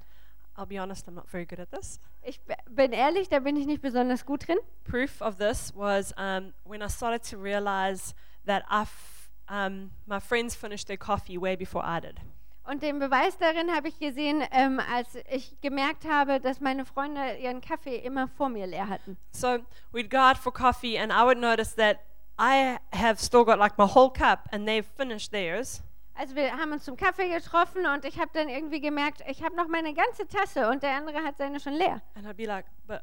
[0.58, 2.00] I'll be honest, I'm not very good at this.
[2.22, 4.58] Ich b- bin ehrlich, da bin ich nicht besonders gut drin.
[4.86, 10.20] Proof of this was um, when I started to realize that I f- um, my
[10.22, 12.20] friends finished their coffee way before I did.
[12.68, 17.38] Und den Beweis darin habe ich gesehen, ähm, als ich gemerkt habe, dass meine Freunde
[17.38, 19.18] ihren Kaffee immer vor mir leer hatten.
[19.32, 19.60] So
[19.94, 22.00] we'd go out for coffee, and I would notice that
[22.40, 25.84] I have still got like my whole cup, and they've finished theirs.
[26.16, 29.56] Also wir haben uns zum Kaffee getroffen und ich habe dann irgendwie gemerkt, ich habe
[29.56, 32.02] noch meine ganze Tasse und der andere hat seine schon leer.
[32.16, 33.02] And I'd be like, but,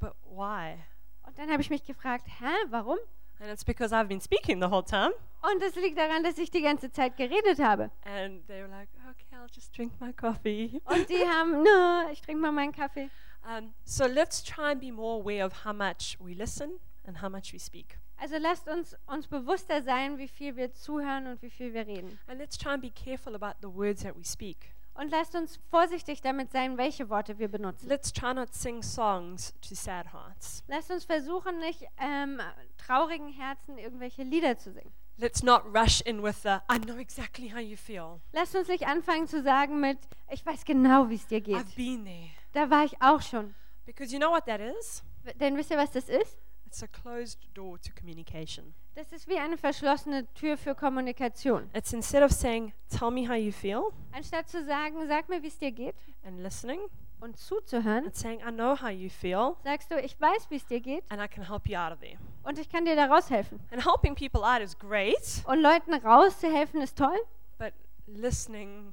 [0.00, 0.78] but why?
[1.26, 2.98] Und dann habe ich mich gefragt, hä, warum?
[3.44, 5.12] And it's because I've been speaking the whole time.
[5.42, 7.90] Und es liegt daran, dass ich die ganze Zeit geredet habe.
[8.06, 10.80] And they were like, okay, I'll just drink my coffee.
[10.86, 13.10] Und die haben, no, ich trinke mal meinen Kaffee.
[13.46, 17.28] Um, so let's try and be more aware of how much we listen and how
[17.28, 17.98] much we speak.
[18.16, 22.18] Also lasst uns uns bewusster sein, wie viel wir zuhören und wie viel wir reden.
[22.26, 24.73] And let's try and be careful about the words that we speak.
[24.94, 27.88] Und lasst uns vorsichtig damit sein, welche Worte wir benutzen.
[27.88, 30.62] Let's try not sing songs to sad hearts.
[30.68, 32.40] Lasst uns versuchen, nicht ähm,
[32.78, 34.92] traurigen Herzen irgendwelche Lieder zu singen.
[35.16, 38.20] Let's not rush in with the, I know exactly how you feel.
[38.32, 39.98] Lasst uns nicht anfangen zu sagen mit,
[40.30, 41.56] ich weiß genau, wie es dir geht.
[41.56, 42.30] I've been there.
[42.52, 43.54] Da war ich auch schon.
[43.86, 45.02] Because you know what that is?
[45.40, 46.38] Denn wisst ihr, was das ist?
[46.74, 48.74] It's a closed door to communication.
[48.96, 51.70] Das ist wie eine verschlossene Tür für Kommunikation.
[51.72, 55.46] It's instead of saying, tell me how you feel, Anstatt zu sagen, sag mir, wie
[55.46, 56.80] es dir geht and listening,
[57.20, 60.66] und zuzuhören, and saying, I know how you feel, sagst du, ich weiß, wie es
[60.66, 62.18] dir geht and I can help you out of there.
[62.42, 63.60] und ich kann dir da raushelfen.
[63.70, 67.20] And helping people out is great, Und Leuten rauszuhelfen ist toll,
[67.56, 67.72] but
[68.08, 68.92] listening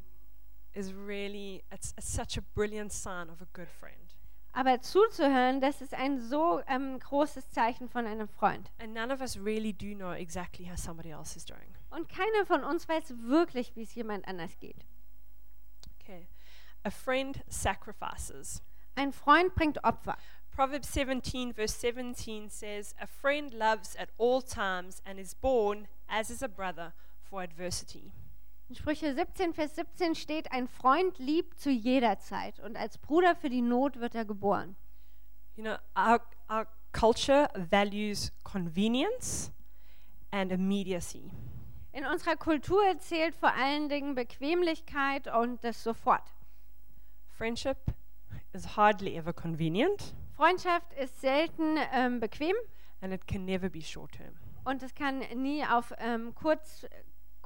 [0.73, 4.10] is really, it's, it's such a brilliant sign of a good friend.
[4.53, 8.71] Aber zuzuhören, das ist ein so ähm, großes Zeichen von einem Freund.
[8.79, 11.75] And none of us really do know exactly how somebody else is doing.
[11.89, 14.85] Und keiner von uns weiß wirklich, wie es jemand anders geht.
[15.99, 16.27] Okay.
[16.83, 18.61] A friend sacrifices.
[18.95, 20.17] Ein Freund bringt Opfer.
[20.51, 26.29] Proverbs 17, verse 17 says, A friend loves at all times and is born, as
[26.29, 28.11] is a brother, for adversity.
[28.71, 33.35] In Sprüche 17, Vers 17 steht, ein Freund liebt zu jeder Zeit und als Bruder
[33.35, 34.77] für die Not wird er geboren.
[35.57, 39.51] You know, our, our culture values convenience
[40.31, 41.33] and immediacy.
[41.91, 46.23] In unserer Kultur zählt vor allen Dingen Bequemlichkeit und das sofort.
[47.27, 47.93] Friendship
[48.53, 52.55] is hardly ever convenient Freundschaft ist selten ähm, bequem
[53.01, 54.33] and it can never be short term.
[54.63, 56.85] und es kann nie auf ähm, Kurz,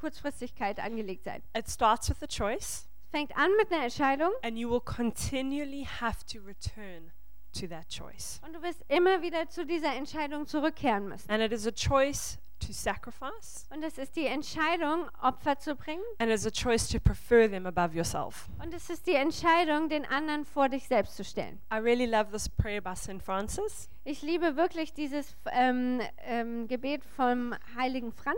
[0.09, 1.41] Kurzfristigkeit angelegt sein.
[1.57, 5.87] It starts with a choice, Es fängt an mit einer Entscheidung and you will continually
[5.99, 7.11] have to return
[7.59, 8.39] to that choice.
[8.45, 11.31] und du wirst immer wieder zu dieser Entscheidung zurückkehren müssen.
[11.31, 16.03] And it is a choice to sacrifice, Und es ist die Entscheidung, Opfer zu bringen
[16.19, 18.47] and it's a choice to prefer them above yourself.
[18.61, 21.59] und es ist die Entscheidung, den anderen vor dich selbst zu stellen.
[21.73, 23.23] I really love this prayer by St.
[23.23, 23.89] Francis.
[24.03, 28.37] Ich liebe wirklich dieses ähm, ähm, Gebet vom heiligen Franz.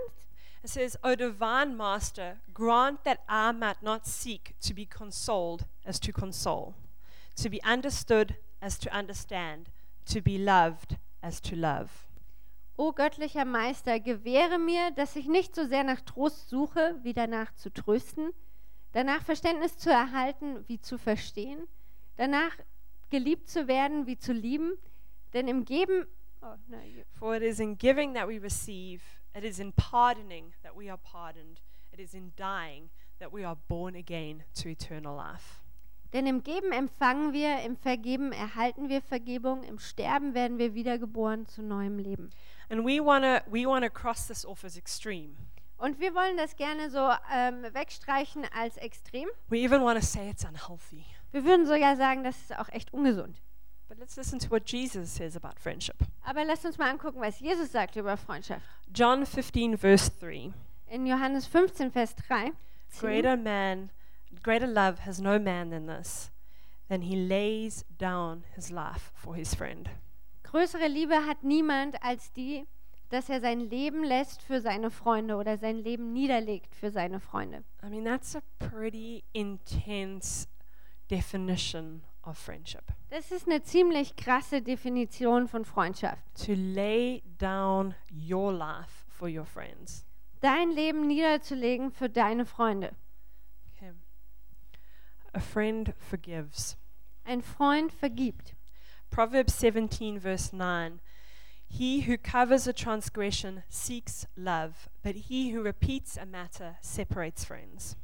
[0.68, 5.98] It says, O divine Master, grant that I might not seek to be consoled as
[6.02, 6.76] to console,
[7.38, 9.70] to be understood as to understand,
[10.08, 12.10] to be loved as to love.
[12.78, 17.56] O göttlicher Meister, gewähre mir, dass ich nicht so sehr nach Trost suche, wie danach
[17.56, 18.34] zu trösten,
[18.92, 21.66] danach Verständnis zu erhalten, wie zu verstehen,
[22.18, 22.58] danach
[23.10, 24.78] geliebt zu werden, wie zu lieben,
[25.32, 26.06] denn im Geben,
[26.42, 29.02] oh, nein, For it is in giving that we receive,
[29.38, 31.62] it is in pardoning that we are pardoned,
[31.94, 35.62] it is in dying that we are born again to eternal life.
[36.14, 41.46] denn im Geben empfangen wir, im Vergeben erhalten wir Vergebung, im Sterben werden wir wiedergeboren
[41.48, 42.30] zu neuem Leben.
[42.70, 45.36] And we want to we wanna cross this off as extreme.
[45.78, 49.28] Und wir wollen das gerne so ähm, wegstreichen als extrem.
[49.50, 51.06] We even want to say it's unhealthy.
[51.32, 53.40] Wir würden sogar sagen, das ist auch echt ungesund.
[54.00, 56.04] Let's listen to what Jesus says about friendship.
[56.24, 58.62] Aber lasst uns mal angucken, was Jesus sagt über Freundschaft.
[58.94, 60.54] John 15, verse 3.
[60.92, 62.52] In Johannes 15, Vers 3.
[63.00, 63.90] Greater man,
[64.44, 66.30] greater love has no man than this,
[66.90, 69.90] than he lays down his life for his friend.
[70.44, 72.68] Größere Liebe hat niemand als die,
[73.10, 77.64] dass er sein Leben lässt für seine Freunde oder sein Leben niederlegt für seine Freunde.
[77.84, 80.48] I mean, that's a pretty intense
[81.10, 82.92] definition of friendship.
[83.10, 86.22] Das ist eine ziemlich krasse Definition von Freundschaft.
[86.46, 90.06] To lay down your life for your friends.
[90.42, 92.92] Dein Leben niederzulegen für deine Freunde.
[93.76, 93.94] Okay.
[95.34, 96.78] A friend forgives.
[97.24, 98.56] Ein Freund vergibt.
[99.10, 101.00] Proverbs 17, verse 9.
[101.70, 107.96] He who covers a transgression seeks love, but he who repeats a matter separates friends.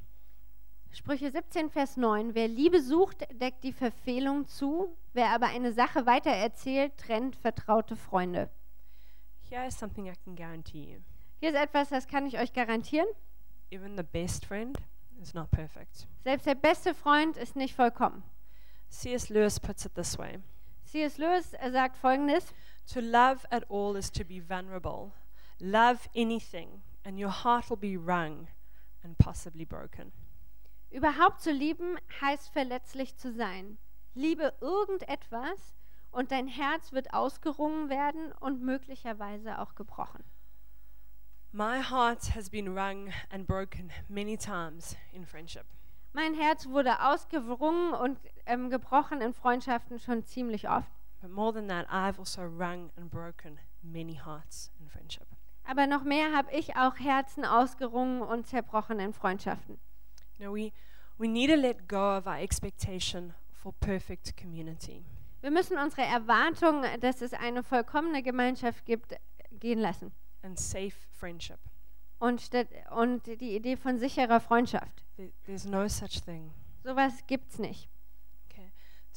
[0.94, 2.36] Sprüche 17, Vers 9.
[2.36, 4.96] Wer Liebe sucht, deckt die Verfehlung zu.
[5.14, 8.48] Wer aber eine Sache weitererzählt, trennt vertraute Freunde.
[9.50, 11.00] Here is something I can guarantee you.
[11.40, 13.08] Hier ist etwas, das kann ich euch garantieren.
[13.72, 14.78] Even the best friend
[15.20, 16.08] is not perfect.
[16.24, 18.22] Selbst der beste Freund ist nicht vollkommen.
[18.90, 19.30] C.S.
[19.30, 20.40] Lewis puts it this way
[20.86, 21.18] C.S.
[21.18, 22.54] Lewis sagt folgendes:
[22.94, 25.12] To love at all is to be vulnerable.
[25.60, 28.48] Love anything, and your heart will be wrung
[29.04, 30.12] and possibly broken.
[30.94, 33.80] Überhaupt zu lieben heißt verletzlich zu sein.
[34.14, 35.74] Liebe irgendetwas
[36.12, 40.24] und dein Herz wird ausgerungen werden und möglicherweise auch gebrochen.
[41.52, 45.66] My heart has been wrung and broken many times in friendship.
[46.14, 50.92] Mein Herz wurde ausgerungen und ähm, gebrochen in Freundschaften schon ziemlich oft.
[51.22, 55.26] But more than that, I've also wrung and broken many hearts in friendship.
[55.64, 59.80] Aber noch mehr habe ich auch Herzen ausgerungen und zerbrochen in Freundschaften.
[60.44, 60.74] You know, we,
[61.18, 65.06] we need to let go of our expectation for perfect community.
[65.42, 69.16] Wir müssen unsere Erwartung, dass es eine vollkommene Gemeinschaft gibt,
[69.62, 70.12] gehen lassen.
[70.44, 71.60] and safe friendship.
[72.20, 75.06] Und, statt, und die Idee von sicherer Freundschaft.
[75.18, 76.52] There- There's no such thing.
[76.84, 77.88] Sowas gibt's nicht.
[78.50, 78.70] Okay.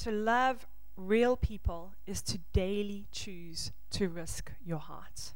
[0.05, 5.35] To love real people is to daily choose to risk your heart.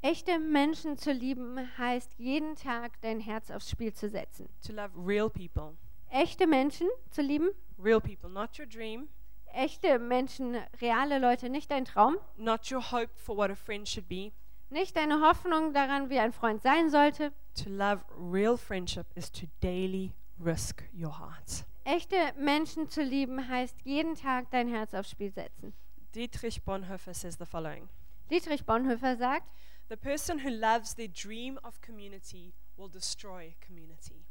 [0.00, 4.48] Echte Menschen zu lieben heißt jeden Tag dein Herz aufs Spiel zu setzen.
[4.66, 5.76] To love real people
[6.10, 9.08] echte Menschen zu lieben, real people, not your dream,
[9.52, 14.08] echte Menschen, reale Leute, nicht dein Traum, not your hope for what a friend should
[14.08, 14.32] be.
[14.70, 17.32] nicht deine Hoffnung daran, wie ein Freund sein sollte.
[17.62, 21.64] To love real friendship is to daily risk your heart.
[21.84, 25.72] Echte Menschen zu lieben heißt jeden Tag dein Herz aufs Spiel setzen.
[26.14, 27.88] Dietrich Bonhoeffer says the following
[28.30, 29.48] Dietrich Bonhoeffer sagt,
[29.88, 34.26] The person who loves their dream of community will destroy community.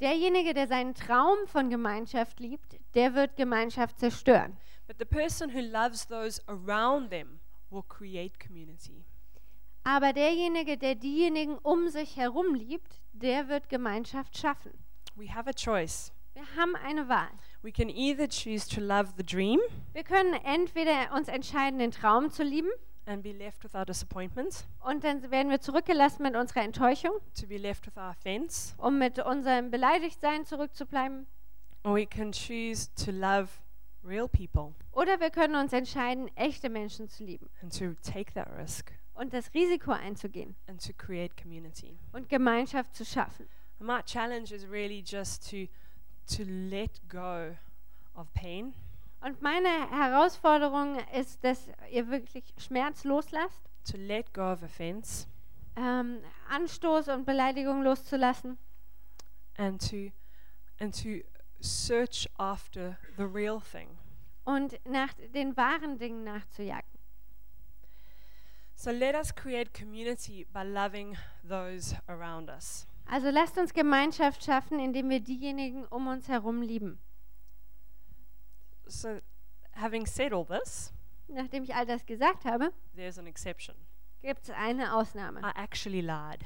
[0.00, 4.56] derjenige, der seinen Traum von Gemeinschaft liebt, der wird Gemeinschaft zerstören.
[4.86, 9.04] But the person who loves those around them will create community.
[9.84, 14.72] Aber derjenige, der diejenigen um sich herum liebt, der wird Gemeinschaft schaffen.
[15.14, 16.12] We have a choice.
[16.34, 17.30] Wir haben eine Wahl.
[17.62, 19.60] We can either choose to love the dream
[19.92, 22.70] Wir können entweder uns entscheiden, den Traum zu lieben,
[23.08, 27.46] and be left with our disappointment, und dann werden wir zurückgelassen mit unserer Enttäuschung, to
[27.46, 31.26] be left with our offense, um mit unserem Beleidigtsein zurückzubleiben.
[31.84, 33.48] or we can choose to love
[34.04, 38.48] real people Oder wir können uns entscheiden, echte Menschen zu lieben and to take that
[38.58, 41.96] risk und das Risiko einzugehen and to create community.
[42.12, 43.48] und Gemeinschaft zu schaffen.
[43.80, 45.66] And my challenge is really just to
[46.36, 47.56] to let go
[48.14, 48.74] of pain
[49.20, 55.26] Und meine Herausforderung ist, dass ihr wirklich Schmerz loslasst, to let go of offense
[55.76, 58.58] ähm, Anstoß und Beleidigung loszulassen
[59.56, 60.12] and to
[60.80, 61.24] and to
[61.60, 63.88] search after the real thing.
[64.44, 66.88] und nach den wahren Dingen nachzujagen.
[68.74, 71.16] So let us create community by loving
[71.46, 72.86] those around us.
[73.06, 77.00] Also lasst uns Gemeinschaft schaffen, indem wir diejenigen um uns herum lieben.
[78.88, 79.20] So
[79.72, 80.92] having said all this,
[81.28, 83.74] Nachdem ich all das gesagt habe, there's an exception.
[84.22, 85.40] gibt es eine Ausnahme.
[85.40, 86.44] I actually lied.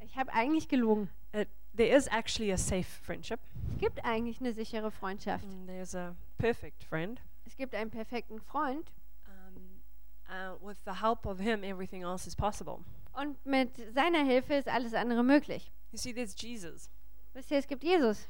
[0.00, 1.10] Ich habe eigentlich gelogen.
[1.32, 3.40] It, there is actually a safe friendship.
[3.72, 5.44] Es gibt eigentlich eine sichere Freundschaft.
[5.44, 7.20] And there's a perfect friend.
[7.46, 8.90] Es gibt einen perfekten Freund
[9.26, 9.82] Um,
[10.30, 12.78] uh, with the help of him, everything else is possible.
[13.12, 15.70] und mit seiner Hilfe ist alles andere möglich.
[15.92, 16.90] You see, there's Jesus,
[17.34, 18.26] Wisst ihr, es gibt Jesus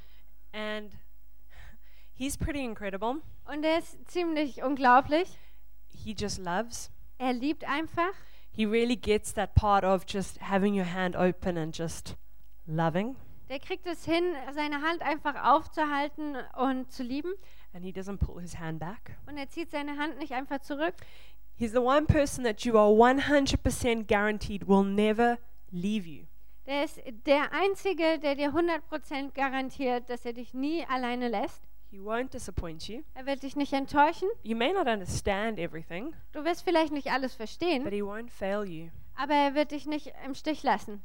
[0.53, 0.93] and
[2.15, 3.17] he's pretty incredible.
[3.47, 5.39] und er ist ziemlich unglaublich.
[5.89, 6.91] He just loves.
[7.19, 8.13] Er liebt einfach.
[8.51, 12.17] He really gets that part of just having your hand open and just
[12.67, 13.17] loving.
[13.49, 17.33] Der kriegt es hin, seine Hand einfach aufzuhalten und zu lieben.
[17.75, 19.17] And he doesn't pull his hand back.
[19.27, 20.95] Und er zieht seine Hand nicht einfach zurück.
[21.57, 25.39] He's the one person that you are 100% guaranteed will never
[25.71, 26.25] leave you.
[26.67, 31.63] Der ist der Einzige, der dir 100% garantiert, dass er dich nie alleine lässt.
[31.95, 33.05] He won't disappoint you.
[33.15, 34.29] Er wird dich nicht enttäuschen.
[34.43, 38.65] You may not understand everything, Du wirst vielleicht nicht alles but verstehen, he won't fail
[38.65, 38.91] you.
[39.15, 41.05] aber er wird dich nicht im Stich lassen.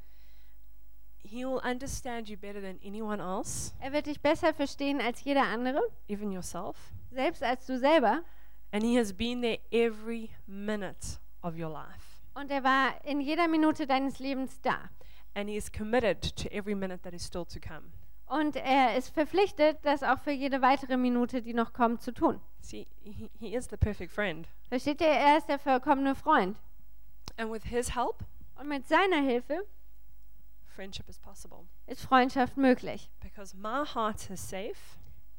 [1.24, 5.80] He'll understand you better than anyone else, Er wird dich besser verstehen als jeder andere,
[6.08, 6.76] even yourself.
[7.12, 8.24] selbst als du selber.
[8.72, 12.20] And he has been there every minute of your life.
[12.34, 14.90] Und er war in jeder Minute deines Lebens da.
[15.36, 17.92] And he is committed to every minute that is still to come.
[18.30, 22.40] Und er ist verpflichtet, das auch für jede weitere Minute, die noch kommt, zu tun.
[22.62, 24.48] See, he, he is the perfect friend.
[24.70, 25.08] Versteht ihr?
[25.08, 26.56] Er ist der vollkommene Freund.
[27.38, 28.24] And with his help,
[28.56, 29.66] Und mit seiner Hilfe
[30.76, 31.66] friendship is possible.
[31.88, 33.10] ist Freundschaft möglich.
[33.20, 34.76] Because my heart is safe,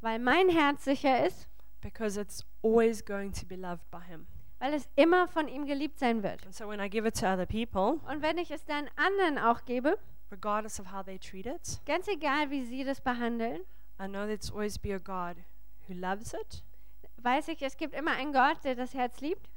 [0.00, 1.46] Weil mein Herz sicher ist,
[1.82, 4.26] because it's always going to be loved by him.
[4.58, 6.44] weil es immer von ihm geliebt sein wird.
[6.44, 9.38] And so when I give it to other people, Und wenn ich es dann anderen
[9.38, 9.96] auch gebe,
[10.30, 13.60] regardless of how they treat it, ganz egal, wie sie das behandeln,
[13.98, 15.36] I know there's always be a God
[15.88, 16.62] who loves it
[17.22, 19.50] weiß ich, es gibt immer einen Gott, der das Herz liebt,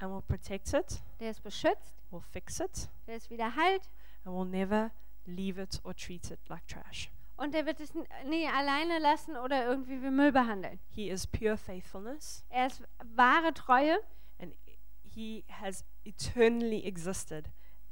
[0.00, 3.88] and will protect it, der es beschützt, will fix it, der es wieder heilt.
[4.24, 4.90] and will never
[5.24, 7.10] leave it or treat it like trash.
[7.38, 7.94] und der wird es
[8.26, 10.78] nie alleine lassen oder irgendwie wie Müll behandeln.
[10.90, 12.82] He is pure faithfulness, Er ist
[13.16, 13.98] wahre Treue.
[14.38, 14.52] And
[15.02, 17.48] he has eternally existed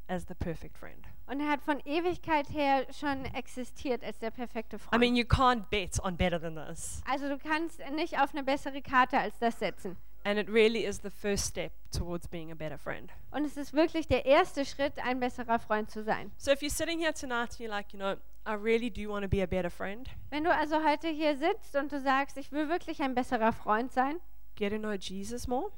[0.09, 1.07] as the perfect friend.
[1.27, 5.01] und er hat von Ewigkeit her schon existiert als der perfekte I Freund.
[5.01, 7.03] mean, you can't bet on better than this.
[7.09, 9.97] also du kannst nicht auf eine bessere Karte als das setzen.
[10.25, 13.11] And it really is the first step towards being a better friend.
[13.33, 16.31] Und es ist wirklich der erste Schritt, ein besserer Freund zu sein.
[16.37, 18.15] So if you're sitting here tonight and you're like, you know,
[18.47, 21.75] I really do want to be a better friend, Wenn du also heute hier sitzt
[21.75, 24.21] und du sagst, ich will wirklich ein besserer Freund sein
[24.55, 25.73] get to know Jesus more.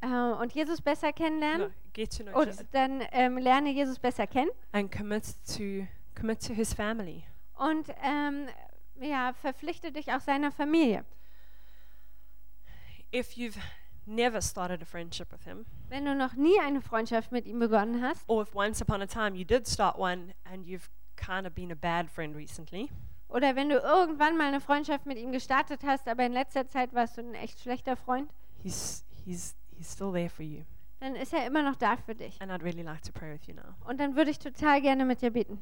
[0.00, 0.06] Äh,
[0.40, 5.24] und Jesus besser kennenlernen, No, und Jesus dann ähm, lerne Jesus besser kennen and commit
[5.56, 7.24] to commit to his family.
[7.58, 8.48] und ähm,
[9.00, 11.04] ja, verpflichte dich auch seiner Familie.
[13.12, 13.56] If you've
[14.06, 18.02] never started a friendship with him, Wenn du noch nie eine Freundschaft mit ihm begonnen
[18.02, 21.54] hast or if once upon a time you did start one and you've kind of
[21.54, 22.90] been a bad friend recently,
[23.28, 26.92] Oder wenn du irgendwann mal eine Freundschaft mit ihm gestartet hast, aber in letzter Zeit
[26.94, 28.30] warst du ein echt schlechter Freund,
[28.62, 30.62] He's, he's, he's still there for you.
[31.00, 32.40] dann ist er immer noch da für dich.
[32.40, 33.74] And I'd really like to pray with you now.
[33.88, 35.58] Und dann würde ich total gerne mit dir beten.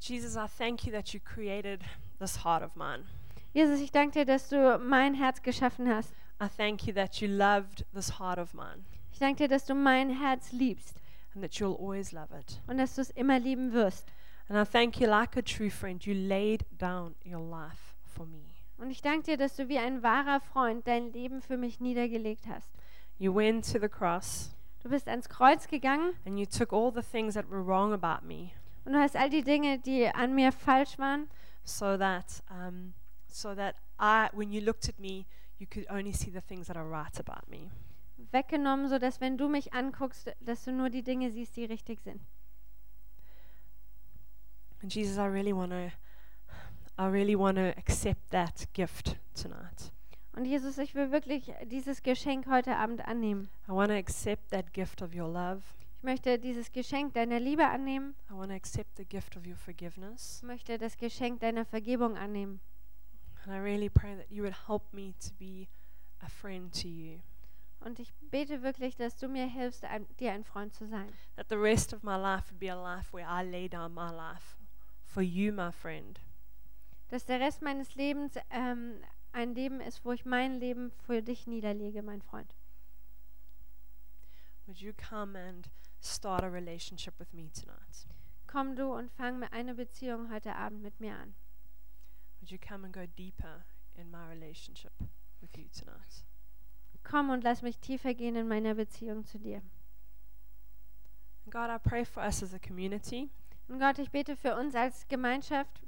[0.00, 1.80] Jesus, I thank you that you created
[2.18, 3.04] this heart of mine.
[3.52, 6.12] Jesus, ich danke dir, dass du mein Herz geschaffen hast.
[6.40, 9.74] I thank you that you loved this heart of mine Ich danke dir, dass du
[9.74, 11.00] mein Herz liebst
[11.34, 12.60] and that you'll always love it.
[12.68, 14.12] und dass du es immer lieben wirst.
[14.48, 18.44] And I thank you, like a true friend, you laid down your life for me.
[18.78, 22.46] Und ich danke dir, dass du wie ein wahrer Freund dein Leben für mich niedergelegt
[22.48, 22.70] hast.
[23.18, 24.50] You went to the cross
[24.82, 28.26] Du bist ans Kreuz gegangen and you took all the things that were wrong about
[28.26, 28.52] me
[28.88, 31.28] und du hast all die Dinge, die an mir falsch waren,
[31.62, 32.94] so that, um,
[33.26, 35.26] so that I, when you looked at me,
[35.58, 37.70] you could only see the things that are right about me.
[38.32, 42.22] weggenommen, sodass wenn du mich anguckst, dass du nur die Dinge siehst, die richtig sind.
[44.82, 45.92] And Jesus, I really want to,
[46.98, 49.92] I really want to accept that gift tonight.
[50.38, 53.48] Und Jesus, ich will wirklich dieses Geschenk heute Abend annehmen.
[53.66, 55.62] I want to accept that gift of your love.
[55.96, 58.14] Ich möchte dieses Geschenk deiner Liebe annehmen.
[58.30, 60.38] I want to accept the gift of your forgiveness.
[60.40, 62.60] Ich möchte das Geschenk deiner Vergebung annehmen.
[63.44, 65.66] And I really pray that you would help me to be
[66.20, 67.18] a friend to you.
[67.80, 71.10] Und ich bete wirklich, dass du mir hilfst, ein, dir ein Freund zu sein.
[71.34, 74.12] That the rest of my life would be a life where I lay down my
[74.12, 74.56] life
[75.04, 76.20] for you, my friend.
[77.08, 79.00] Dass der Rest meines Lebens ähm,
[79.38, 82.56] ein Leben ist, wo ich mein Leben für dich niederlege, mein Freund.
[84.66, 85.70] Would you come and
[86.02, 88.08] start a relationship with me tonight?
[88.48, 91.36] Komm du und fang mir eine Beziehung heute Abend mit mir an.
[92.40, 93.64] Would you come and go deeper
[93.94, 94.92] in my relationship
[95.40, 96.24] with you tonight?
[97.04, 99.62] Komm und lass mich tiefer gehen in meiner Beziehung zu dir.
[101.48, 103.30] God, I pray for us as a community.
[103.68, 105.80] Und Gott, ich bete für uns als Gemeinschaft,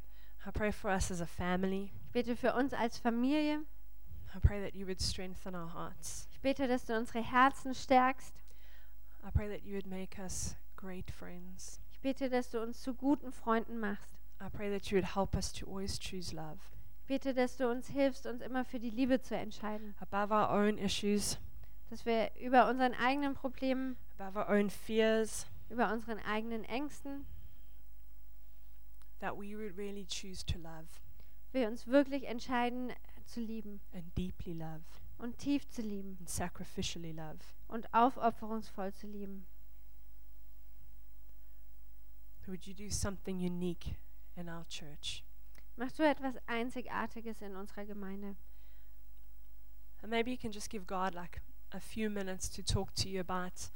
[0.46, 1.90] I pray for us as a family.
[2.11, 3.61] Ich bete für uns als Familie.
[4.35, 6.27] I pray that you would strengthen our hearts.
[6.33, 8.35] Ich bete, dass du unsere Herzen stärkst.
[9.25, 11.81] I pray that you would make us great friends.
[11.93, 14.11] Ich bete, dass du uns zu guten Freunden machst.
[14.41, 16.59] I pray that you would help us to always choose love
[17.03, 19.95] Ich bete, dass du uns hilfst, uns immer für die Liebe zu entscheiden.
[20.01, 21.39] above our own issues,
[21.91, 27.25] Dass wir über unseren eigenen Problemen, above our own fears, über unseren eigenen Ängsten,
[29.21, 30.89] that we would really choose to love
[31.53, 32.92] wir uns wirklich entscheiden
[33.24, 34.82] zu lieben and deeply love
[35.18, 37.38] und tief zu lieben and sacrificially love.
[37.68, 39.46] und aufopferungsvoll zu lieben.
[42.46, 43.94] Would you do something unique
[44.34, 45.24] in our church?
[45.76, 48.36] Mach du etwas Einzigartiges in unserer Gemeinde.
[50.03, 51.42] And maybe you can just give God like
[51.72, 53.70] a few minutes to talk to you about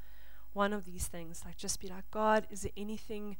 [0.54, 1.44] one of these things.
[1.44, 3.36] Like, just be like, God, is there anything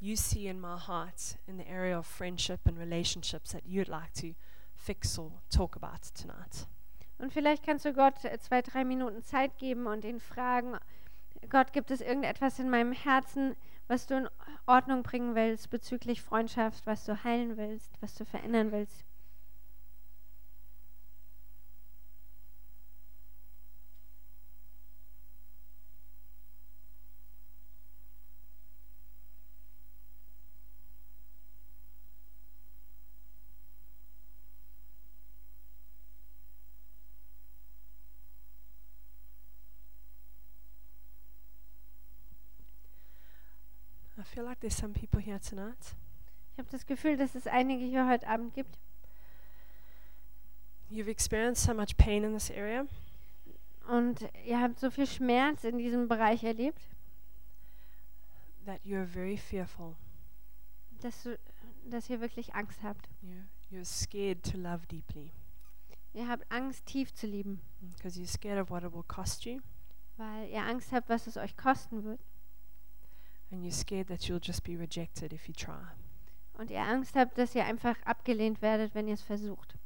[0.00, 4.12] you see in my heart in the area of friendship and relationships that you'd like
[4.14, 4.34] to
[4.74, 6.66] fix or talk about tonight?
[7.18, 10.76] Und vielleicht kannst du Gott äh, zwei, drei Minuten Zeit geben und ihn fragen,
[11.48, 13.54] Gott, gibt es irgendetwas in meinem Herzen,
[13.86, 14.28] was du in
[14.66, 19.04] Ordnung bringen willst bezüglich Freundschaft, was du heilen willst, was du verändern willst?
[44.32, 45.94] Feel like there's some people here tonight.
[46.52, 48.78] Ich habe das Gefühl, dass es einige hier heute Abend gibt.
[50.90, 52.86] You've experienced so much pain in this area
[53.88, 56.80] Und ihr habt so viel Schmerz in diesem Bereich erlebt,
[58.64, 59.96] that you're very fearful.
[61.00, 61.38] dass, du,
[61.84, 63.08] dass ihr wirklich Angst habt.
[63.22, 65.32] You're, you're scared to love deeply
[66.14, 67.60] Ihr habt Angst, tief zu lieben,
[67.96, 69.60] because you're scared of what it will cost you,
[70.16, 72.20] weil ihr Angst habt, was es euch kosten wird.
[73.52, 75.92] And you're scared that you'll just be rejected if you try.
[76.54, 79.76] Und ihr Angst habt, dass ihr einfach abgelehnt werdet, wenn ihr es versucht.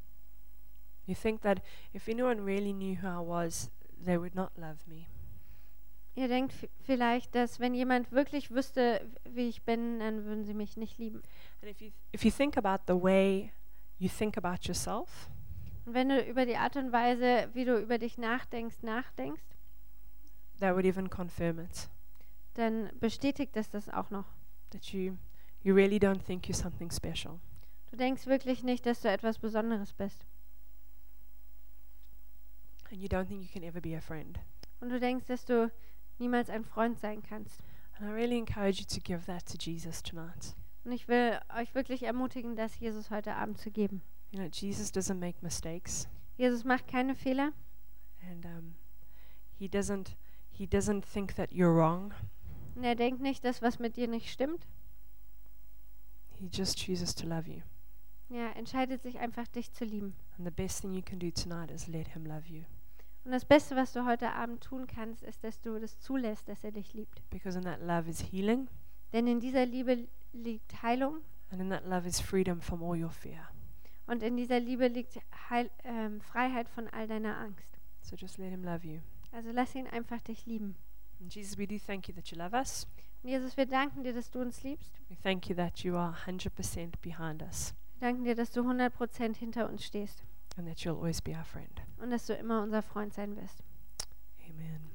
[1.06, 1.62] You think that
[1.94, 3.70] if anyone really knew who I was,
[4.04, 5.06] they would not love me.
[6.14, 10.76] Ihr denkt vielleicht, dass wenn jemand wirklich wüsste, wie ich bin, dann würden sie mich
[10.76, 11.22] nicht lieben.
[11.60, 13.52] And if you if you think about the way
[13.98, 15.28] you think about yourself,
[15.84, 19.44] Und wenn du über die Art und Weise, wie du über dich nachdenkst, nachdenkst,
[20.58, 21.88] that would even confirm it.
[22.58, 24.26] Dann bestätigt es das auch noch.
[24.70, 25.16] That you
[25.62, 27.38] you really don't think you're something special.
[27.90, 30.26] Du denkst wirklich nicht, dass du etwas Besonderes bist.
[32.90, 34.38] And you don't think you can ever be a friend.
[34.80, 35.70] Und du denkst, dass du
[36.18, 37.62] niemals ein Freund sein kannst.
[37.98, 40.54] And I really encourage you to give that to Jesus tonight.
[40.84, 44.02] Und ich will euch wirklich ermutigen, das Jesus heute Abend zu geben.
[44.30, 47.52] You know, Jesus doesn't make mistakes, Jesus macht keine Fehler
[48.30, 48.74] and um,
[49.58, 50.16] he doesn't
[50.50, 52.12] he doesn't think that you're wrong.
[52.76, 54.66] Und er denkt nicht, dass was mit dir nicht stimmt.
[56.38, 57.62] He just chooses to love you.
[58.28, 60.14] Er entscheidet sich einfach, dich zu lieben.
[60.36, 62.64] And the best thing you can do tonight is let him love you,
[63.24, 66.62] Und das Beste, was du heute Abend tun kannst, ist, dass du das zulässt, dass
[66.64, 67.22] er dich liebt.
[67.30, 68.68] because in that love is healing,
[69.12, 71.18] Denn in dieser Liebe liegt Heilung
[71.50, 73.48] and in that love is freedom from all your fear.
[74.06, 75.18] und in dieser Liebe liegt
[75.48, 77.78] Heil, ähm, Freiheit von all deiner Angst.
[78.02, 79.00] So just let him love you.
[79.32, 80.76] Also lass ihn einfach dich lieben.
[81.20, 82.86] And Jesus, we do thank you that you love us.
[83.22, 84.92] Und Jesus, wir danken dir, dass du uns liebst.
[85.08, 89.36] We thank you that you are 100% behind us Wir danken dir, dass du 100%
[89.36, 90.22] hinter uns stehst
[90.56, 91.82] and that you'll always be our friend.
[91.98, 93.62] und dass du immer unser Freund sein wirst.
[94.48, 94.66] Amen.
[94.76, 94.85] Amen.